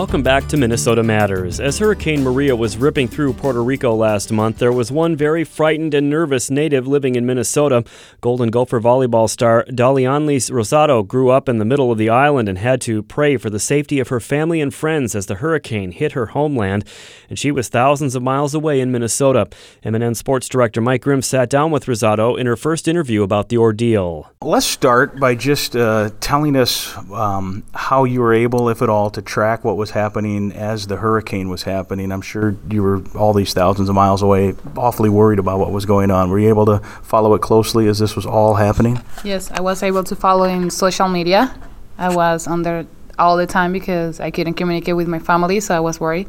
Welcome 0.00 0.22
back 0.22 0.48
to 0.48 0.56
Minnesota 0.56 1.02
Matters. 1.02 1.60
As 1.60 1.78
Hurricane 1.78 2.22
Maria 2.22 2.56
was 2.56 2.78
ripping 2.78 3.06
through 3.06 3.34
Puerto 3.34 3.62
Rico 3.62 3.94
last 3.94 4.32
month, 4.32 4.56
there 4.56 4.72
was 4.72 4.90
one 4.90 5.14
very 5.14 5.44
frightened 5.44 5.92
and 5.92 6.08
nervous 6.08 6.50
native 6.50 6.86
living 6.86 7.16
in 7.16 7.26
Minnesota. 7.26 7.84
Golden 8.22 8.48
Gopher 8.48 8.80
volleyball 8.80 9.28
star 9.28 9.66
Dalianliz 9.68 10.50
Rosado 10.50 11.06
grew 11.06 11.28
up 11.28 11.50
in 11.50 11.58
the 11.58 11.66
middle 11.66 11.92
of 11.92 11.98
the 11.98 12.08
island 12.08 12.48
and 12.48 12.56
had 12.56 12.80
to 12.80 13.02
pray 13.02 13.36
for 13.36 13.50
the 13.50 13.58
safety 13.58 14.00
of 14.00 14.08
her 14.08 14.20
family 14.20 14.62
and 14.62 14.72
friends 14.72 15.14
as 15.14 15.26
the 15.26 15.34
hurricane 15.34 15.92
hit 15.92 16.12
her 16.12 16.26
homeland, 16.26 16.82
and 17.28 17.38
she 17.38 17.50
was 17.52 17.68
thousands 17.68 18.14
of 18.14 18.22
miles 18.22 18.54
away 18.54 18.80
in 18.80 18.90
Minnesota. 18.90 19.48
MNN 19.84 20.16
Sports 20.16 20.48
Director 20.48 20.80
Mike 20.80 21.02
Grimm 21.02 21.20
sat 21.20 21.50
down 21.50 21.70
with 21.70 21.84
Rosado 21.84 22.38
in 22.40 22.46
her 22.46 22.56
first 22.56 22.88
interview 22.88 23.22
about 23.22 23.50
the 23.50 23.58
ordeal. 23.58 24.32
Let's 24.40 24.64
start 24.64 25.20
by 25.20 25.34
just 25.34 25.76
uh, 25.76 26.08
telling 26.20 26.56
us 26.56 26.96
um, 27.12 27.64
how 27.74 28.04
you 28.04 28.20
were 28.20 28.32
able, 28.32 28.70
if 28.70 28.80
at 28.80 28.88
all, 28.88 29.10
to 29.10 29.20
track 29.20 29.62
what 29.62 29.76
was 29.76 29.89
happening 29.90 30.52
as 30.52 30.86
the 30.86 30.96
hurricane 30.96 31.48
was 31.48 31.62
happening. 31.62 32.12
I'm 32.12 32.22
sure 32.22 32.56
you 32.70 32.82
were 32.82 33.02
all 33.14 33.32
these 33.32 33.52
thousands 33.52 33.88
of 33.88 33.94
miles 33.94 34.22
away, 34.22 34.54
awfully 34.76 35.08
worried 35.08 35.38
about 35.38 35.58
what 35.58 35.72
was 35.72 35.86
going 35.86 36.10
on. 36.10 36.30
Were 36.30 36.38
you 36.38 36.48
able 36.48 36.66
to 36.66 36.78
follow 37.02 37.34
it 37.34 37.42
closely 37.42 37.88
as 37.88 37.98
this 37.98 38.16
was 38.16 38.26
all 38.26 38.54
happening? 38.54 39.00
Yes, 39.24 39.50
I 39.50 39.60
was 39.60 39.82
able 39.82 40.04
to 40.04 40.16
follow 40.16 40.44
in 40.44 40.70
social 40.70 41.08
media. 41.08 41.54
I 41.98 42.14
was 42.14 42.46
on 42.46 42.62
there 42.62 42.86
all 43.18 43.36
the 43.36 43.46
time 43.46 43.72
because 43.72 44.20
I 44.20 44.30
couldn't 44.30 44.54
communicate 44.54 44.96
with 44.96 45.08
my 45.08 45.18
family, 45.18 45.60
so 45.60 45.76
I 45.76 45.80
was 45.80 46.00
worried. 46.00 46.28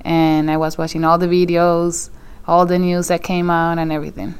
And 0.00 0.50
I 0.50 0.56
was 0.56 0.78
watching 0.78 1.04
all 1.04 1.18
the 1.18 1.26
videos, 1.26 2.10
all 2.46 2.66
the 2.66 2.78
news 2.78 3.08
that 3.08 3.22
came 3.22 3.50
out, 3.50 3.78
and 3.78 3.92
everything. 3.92 4.34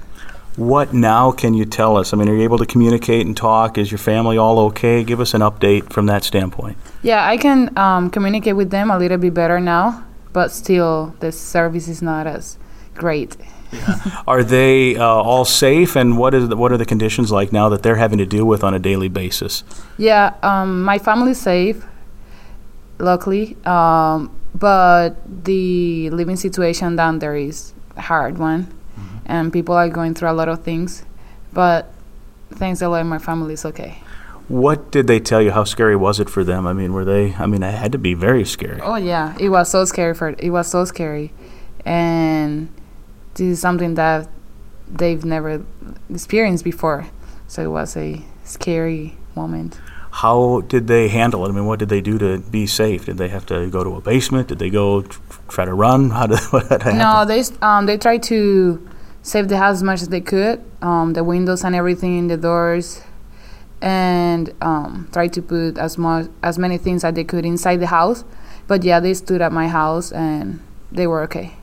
What 0.57 0.93
now 0.93 1.33
can 1.33 1.55
you 1.55 1.65
tell 1.65 1.97
us? 1.97 2.13
I 2.13 2.19
mean, 2.19 2.29
are 2.29 2.37
you 2.37 2.43
able 2.43 2.59
to 2.59 2.67
communicate 2.67 3.25
and 3.25 3.35
talk? 3.35 3.79
Is 3.79 3.91
your 3.91 3.99
family 3.99 4.37
all 4.37 4.59
okay? 4.67 5.03
Give 5.03 5.19
us 5.19 5.33
an 5.33 5.41
update 5.41 5.91
from 5.91 6.05
that 6.07 6.25
standpoint. 6.25 6.77
Yeah, 7.03 7.27
I 7.27 7.39
can 7.39 7.77
um, 7.79 8.11
communicate 8.11 8.55
with 8.55 8.71
them 8.71 8.91
a 8.91 8.99
little 8.99 9.17
bit 9.17 9.33
better 9.33 9.61
now, 9.61 10.05
but 10.35 10.51
still, 10.51 11.17
the 11.21 11.33
service 11.33 11.89
is 11.89 12.03
not 12.03 12.27
as 12.27 12.59
great. 12.95 13.35
are 14.27 14.45
they 14.45 14.95
uh, 14.97 15.03
all 15.03 15.47
safe, 15.47 15.97
and 15.97 16.19
what 16.19 16.35
is 16.35 16.51
the, 16.51 16.57
what 16.57 16.71
are 16.71 16.77
the 16.77 16.85
conditions 16.85 17.33
like 17.33 17.51
now 17.51 17.71
that 17.71 17.83
they're 17.83 17.97
having 17.97 18.19
to 18.19 18.27
deal 18.27 18.45
with 18.45 18.63
on 18.63 18.75
a 18.75 18.79
daily 18.79 19.09
basis? 19.09 19.65
Yeah, 19.97 20.35
um, 20.43 20.83
my 20.83 20.99
family's 20.99 21.41
safe, 21.41 21.83
luckily, 22.99 23.57
um, 23.65 24.39
but 24.55 25.17
the 25.45 26.11
living 26.11 26.37
situation 26.37 26.95
down 26.97 27.21
there 27.21 27.37
is 27.37 27.73
a 27.97 28.03
hard 28.03 28.37
one 28.37 28.69
and 29.27 29.53
people 29.53 29.75
are 29.75 29.89
going 29.89 30.15
through 30.15 30.31
a 30.31 30.33
lot 30.33 30.49
of 30.49 30.63
things. 30.63 31.05
But 31.53 31.93
thanks 32.51 32.83
a 32.83 32.89
lot, 32.89 33.05
my 33.07 33.19
family 33.19 33.55
is 33.55 33.65
okay. 33.65 33.99
What 34.49 34.91
did 34.91 35.07
they 35.07 35.21
tell 35.21 35.41
you? 35.41 35.51
How 35.51 35.65
scary 35.65 35.97
was 35.97 36.21
it 36.21 36.29
for 36.29 36.45
them? 36.45 36.67
I 36.67 36.73
mean, 36.73 36.93
were 36.93 37.05
they? 37.05 37.35
I 37.35 37.47
mean, 37.47 37.63
it 37.63 37.73
had 37.73 37.93
to 37.93 37.99
be 37.99 38.15
very 38.15 38.45
scary. 38.45 38.81
Oh 38.83 38.97
yeah, 38.97 39.37
it 39.39 39.49
was 39.49 39.71
so 39.71 39.85
scary 39.85 40.15
for 40.15 40.35
it 40.39 40.51
was 40.51 40.69
so 40.69 40.85
scary, 40.85 41.33
and 41.85 42.69
this 43.35 43.47
is 43.47 43.61
something 43.61 43.95
that 43.95 44.29
they've 44.89 45.25
never 45.25 45.65
experienced 46.11 46.65
before. 46.65 47.07
So 47.47 47.63
it 47.63 47.69
was 47.69 47.97
a 47.97 48.21
scary 48.45 49.17
moment. 49.35 49.81
How 50.11 50.61
did 50.63 50.87
they 50.87 51.09
handle 51.09 51.47
it? 51.47 51.49
I 51.49 51.53
mean, 51.53 51.65
what 51.65 51.79
did 51.79 51.89
they 51.89 52.03
do 52.03 52.19
to 52.19 52.39
be 52.39 52.67
safe? 52.67 53.07
Did 53.07 53.17
they 53.17 53.29
have 53.29 53.47
to 53.47 53.71
go 53.71 53.83
to 53.83 53.97
a 53.97 54.01
basement? 54.01 54.49
Did 54.49 54.59
they 54.59 54.69
go 54.69 55.03
try 55.49 55.65
to 55.65 55.73
run? 55.73 56.11
How 56.11 56.27
did 56.27 56.39
what 56.51 56.69
happened? 56.69 56.99
No, 56.99 57.25
they 57.25 57.43
um, 57.63 57.87
they 57.87 57.97
tried 57.97 58.23
to 58.25 58.87
save 59.23 59.49
the 59.49 59.57
house 59.57 59.77
as 59.77 59.83
much 59.83 60.03
as 60.03 60.09
they 60.09 60.21
could, 60.21 60.63
um, 60.83 61.13
the 61.15 61.25
windows 61.25 61.65
and 61.65 61.75
everything, 61.75 62.29
the 62.29 62.37
doors, 62.37 63.03
and 63.81 64.53
um, 64.61 65.09
try 65.13 65.29
to 65.29 65.41
put 65.41 65.79
as 65.79 65.97
much 65.97 66.29
as 66.43 66.59
many 66.59 66.77
things 66.79 67.05
as 67.05 67.15
they 67.15 67.25
could 67.25 67.45
inside 67.45 67.79
the 67.79 67.87
house. 67.87 68.25
But 68.67 68.85
yeah, 68.85 69.01
they 69.01 69.15
stood 69.15 69.41
at 69.41 69.53
my 69.53 69.69
house 69.69 70.13
and 70.13 70.61
they 70.91 71.07
were 71.07 71.23
okay. 71.23 71.55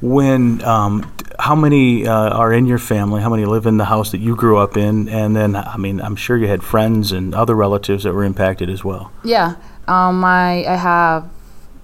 When 0.00 0.62
um, 0.64 1.14
how 1.38 1.54
many 1.54 2.06
uh, 2.06 2.30
are 2.30 2.52
in 2.52 2.66
your 2.66 2.78
family? 2.78 3.22
How 3.22 3.30
many 3.30 3.44
live 3.44 3.66
in 3.66 3.76
the 3.76 3.84
house 3.84 4.10
that 4.10 4.18
you 4.18 4.34
grew 4.34 4.58
up 4.58 4.76
in? 4.76 5.08
And 5.08 5.36
then, 5.36 5.54
I 5.54 5.76
mean, 5.76 6.00
I'm 6.00 6.16
sure 6.16 6.36
you 6.36 6.48
had 6.48 6.62
friends 6.64 7.12
and 7.12 7.34
other 7.34 7.54
relatives 7.54 8.02
that 8.04 8.12
were 8.12 8.24
impacted 8.24 8.68
as 8.68 8.84
well. 8.84 9.12
Yeah, 9.22 9.56
um, 9.86 10.20
my 10.20 10.64
I 10.66 10.76
have 10.76 11.30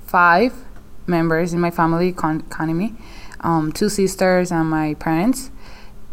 five 0.07 0.53
members 1.07 1.53
in 1.53 1.61
my 1.61 1.71
family, 1.71 2.13
con- 2.13 2.43
counting 2.51 2.77
me 2.77 2.95
um, 3.41 3.73
two 3.73 3.89
sisters 3.89 4.53
and 4.53 4.69
my 4.69 4.95
parents. 4.95 5.51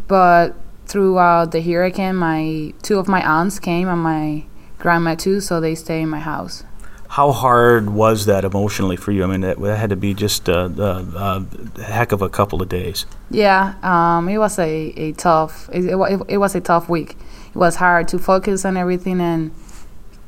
But 0.08 0.56
throughout 0.86 1.52
the 1.52 1.62
hurricane, 1.62 2.16
my 2.16 2.74
two 2.82 3.00
of 3.00 3.08
my 3.08 3.22
aunts 3.26 3.60
came 3.60 3.88
and 3.88 4.02
my 4.02 4.46
grandma 4.78 5.16
too, 5.16 5.42
so 5.42 5.60
they 5.60 5.76
stay 5.76 6.02
in 6.02 6.10
my 6.10 6.20
house. 6.20 6.64
How 7.08 7.32
hard 7.32 7.92
was 7.92 8.26
that 8.26 8.44
emotionally 8.44 8.98
for 8.98 9.12
you? 9.12 9.24
I 9.24 9.28
mean, 9.28 9.42
that, 9.42 9.60
that 9.62 9.78
had 9.78 9.90
to 9.92 9.96
be 9.96 10.14
just 10.14 10.50
a, 10.50 10.66
a, 10.66 11.46
a, 11.78 11.82
heck 11.82 12.12
of 12.12 12.22
a 12.22 12.30
couple 12.30 12.62
of 12.62 12.68
days. 12.68 13.06
Yeah, 13.30 13.76
um, 13.84 14.28
it 14.28 14.38
was 14.38 14.60
a, 14.60 14.88
a 14.98 15.14
tough. 15.14 15.70
It, 15.72 15.86
it, 15.86 16.22
it 16.28 16.38
was 16.38 16.56
a 16.56 16.62
tough 16.62 16.90
week. 16.90 17.16
It 17.50 17.56
was 17.56 17.78
hard 17.78 18.08
to 18.10 18.20
focus 18.20 18.66
on 18.66 18.76
everything 18.76 19.22
and 19.22 19.52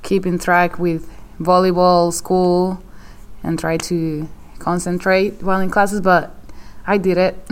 keeping 0.02 0.40
track 0.40 0.80
with 0.80 1.10
volleyball, 1.40 2.14
school, 2.14 2.82
and 3.44 3.60
try 3.60 3.78
to 3.78 4.30
concentrate 4.60 5.44
while 5.44 5.60
in 5.60 5.70
classes. 5.70 6.00
But 6.00 6.37
I 6.88 6.98
did 6.98 7.18
it. 7.18 7.36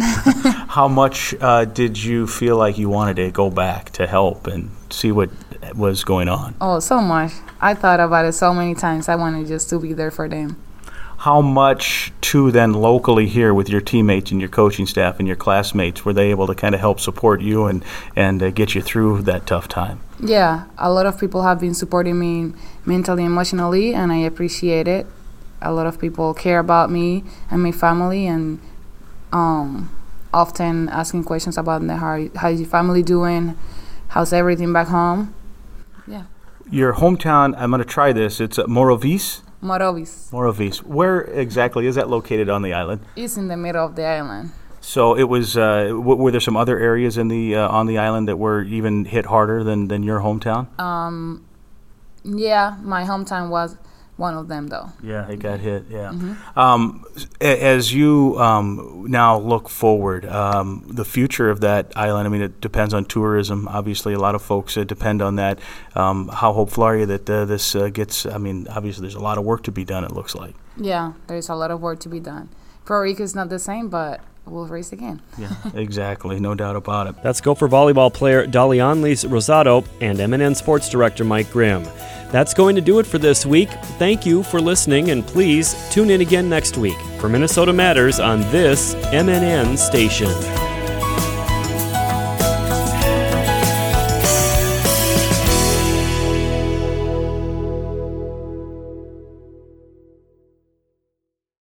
How 0.70 0.88
much 0.88 1.36
uh, 1.42 1.66
did 1.66 2.02
you 2.02 2.26
feel 2.26 2.56
like 2.58 2.78
you 2.78 2.88
wanted 2.90 3.18
to 3.18 3.32
go 3.32 3.50
back 3.50 3.92
to 3.94 4.08
help 4.08 4.48
and 4.48 4.72
see 4.90 5.12
what 5.12 5.30
was 5.76 6.04
going 6.06 6.30
on? 6.30 6.56
Oh, 6.62 6.80
so 6.80 7.02
much. 7.02 7.34
I 7.60 7.74
thought 7.74 8.00
about 8.00 8.26
it 8.26 8.34
so 8.34 8.54
many 8.54 8.76
times. 8.76 9.10
I 9.10 9.16
wanted 9.16 9.48
just 9.48 9.70
to 9.72 9.80
be 9.80 9.94
there 9.94 10.12
for 10.12 10.30
them. 10.30 10.56
how 11.18 11.42
much 11.42 12.12
too 12.22 12.52
then 12.52 12.74
locally 12.74 13.26
here 13.28 13.54
with 13.54 13.68
your 13.70 13.82
teammates 13.82 14.32
and 14.32 14.40
your 14.42 14.50
coaching 14.50 14.86
staff 14.86 15.18
and 15.18 15.28
your 15.28 15.38
classmates 15.38 16.06
were 16.06 16.14
they 16.14 16.30
able 16.30 16.46
to 16.46 16.54
kind 16.54 16.76
of 16.76 16.82
help 16.82 17.00
support 17.00 17.42
you 17.42 17.66
and 17.66 17.84
and 18.16 18.44
uh, 18.44 18.52
get 18.52 18.76
you 18.76 18.82
through 18.82 19.22
that 19.24 19.46
tough 19.48 19.68
time? 19.68 20.00
Yeah, 20.20 20.66
a 20.78 20.92
lot 20.92 21.06
of 21.06 21.20
people 21.20 21.42
have 21.44 21.60
been 21.60 21.74
supporting 21.74 22.20
me 22.20 22.54
mentally, 22.86 23.24
emotionally, 23.26 23.94
and 23.94 24.12
I 24.12 24.18
appreciate 24.18 24.88
it. 24.88 25.08
A 25.62 25.72
lot 25.72 25.88
of 25.88 26.00
people 26.00 26.34
care 26.34 26.60
about 26.60 26.92
me 26.92 27.24
and 27.50 27.64
my 27.64 27.72
family, 27.72 28.28
and 28.28 28.60
um, 29.36 29.90
often 30.34 30.88
asking 30.90 31.26
questions 31.26 31.58
about 31.58 31.84
how 31.90 32.28
how's 32.36 32.60
your 32.60 32.70
family 32.70 33.04
doing, 33.04 33.58
how's 34.08 34.32
everything 34.32 34.72
back 34.72 34.88
home. 34.88 35.36
Yeah. 36.08 36.24
Your 36.72 36.94
hometown. 36.94 37.54
I'm 37.58 37.70
going 37.70 37.80
to 37.80 37.94
try 38.00 38.14
this. 38.14 38.40
It's 38.40 38.58
uh, 38.58 38.66
Morovis. 38.66 39.42
Morovis. 39.62 40.32
Morovis. 40.32 40.84
Where 40.84 41.22
exactly 41.22 41.86
is 41.86 41.96
that 41.96 42.10
located 42.10 42.50
on 42.50 42.62
the 42.62 42.74
island? 42.74 43.02
It's 43.16 43.38
in 43.38 43.48
the 43.50 43.58
middle 43.58 43.86
of 43.86 43.96
the 43.96 44.06
island. 44.06 44.52
So 44.82 45.16
it 45.18 45.24
was. 45.24 45.58
Uh, 45.58 45.88
w- 45.88 46.16
were 46.16 46.32
there 46.32 46.40
some 46.40 46.56
other 46.56 46.80
areas 46.80 47.18
in 47.18 47.28
the 47.28 47.56
uh, 47.56 47.68
on 47.68 47.88
the 47.88 47.98
island 47.98 48.28
that 48.30 48.38
were 48.38 48.64
even 48.64 49.06
hit 49.06 49.26
harder 49.26 49.64
than, 49.64 49.90
than 49.90 50.02
your 50.04 50.20
hometown? 50.22 50.68
Um, 50.80 51.46
yeah, 52.24 52.78
my 52.82 53.04
hometown 53.04 53.50
was 53.50 53.78
one 54.18 54.34
of 54.34 54.48
them, 54.48 54.68
though. 54.68 54.92
Yeah, 55.04 55.28
it 55.28 55.40
got 55.40 55.60
hit. 55.60 55.86
Yeah. 55.90 56.12
Mhm. 56.14 56.38
Um, 56.58 57.04
as 57.42 57.94
you 57.94 58.40
um, 58.40 59.06
now 59.08 59.38
look 59.38 59.68
forward, 59.70 60.26
um, 60.26 60.84
the 60.88 61.04
future 61.06 61.50
of 61.50 61.60
that 61.62 61.92
island. 61.96 62.28
I 62.28 62.30
mean, 62.32 62.42
it 62.42 62.62
depends 62.62 62.94
on 62.94 63.06
tourism. 63.06 63.68
Obviously, 63.68 64.14
a 64.14 64.20
lot 64.20 64.36
of 64.36 64.42
folks 64.42 64.78
uh, 64.78 64.84
depend 64.84 65.22
on 65.22 65.36
that. 65.36 65.60
Um, 65.96 66.30
how 66.30 66.54
hopeful 66.54 66.84
are 66.84 66.96
you 66.98 67.06
that 67.08 67.30
uh, 67.30 67.46
this 67.46 67.76
uh, 67.76 67.90
gets? 67.90 68.26
I 68.26 68.38
mean, 68.38 68.68
obviously, 68.70 69.02
there's 69.02 69.16
a 69.16 69.20
lot 69.20 69.38
of 69.38 69.44
work 69.44 69.64
to 69.64 69.72
be 69.72 69.84
done. 69.84 70.04
It 70.04 70.12
looks 70.12 70.34
like. 70.36 70.56
Yeah, 70.78 71.14
there's 71.28 71.50
a 71.50 71.56
lot 71.56 71.72
of 71.72 71.82
work 71.82 72.00
to 72.02 72.10
be 72.10 72.20
done. 72.20 72.50
Puerto 72.86 73.02
Rico 73.04 73.24
is 73.24 73.36
not 73.36 73.50
the 73.50 73.60
same, 73.60 73.90
but 73.90 74.22
we'll 74.46 74.68
race 74.68 74.92
again. 74.92 75.22
Yeah, 75.38 75.54
exactly. 75.74 76.40
No 76.40 76.56
doubt 76.56 76.76
about 76.76 77.08
it. 77.08 77.22
That's 77.22 77.42
Gopher 77.42 77.68
volleyball 77.68 78.14
player 78.14 78.48
Dalianliz 78.48 79.28
Rosado 79.28 79.86
and 80.02 80.18
MNN 80.20 80.56
Sports 80.56 80.90
Director 80.90 81.24
Mike 81.24 81.52
Grimm. 81.52 81.84
That's 82.32 82.54
going 82.54 82.76
to 82.76 82.82
do 82.82 83.00
it 83.00 83.06
for 83.06 83.18
this 83.18 83.46
week. 83.46 83.70
Thank 83.98 84.26
you 84.26 84.44
for 84.44 84.60
listening, 84.60 85.12
and 85.12 85.26
please 85.26 85.76
tune 85.92 86.10
in 86.10 86.22
again 86.22 86.50
next 86.50 86.78
week 86.78 86.98
for 87.20 87.30
Minnesota 87.30 87.72
Matters 87.74 88.20
on 88.20 88.42
this 88.52 88.96
MNN 88.96 89.78
station. 89.78 90.65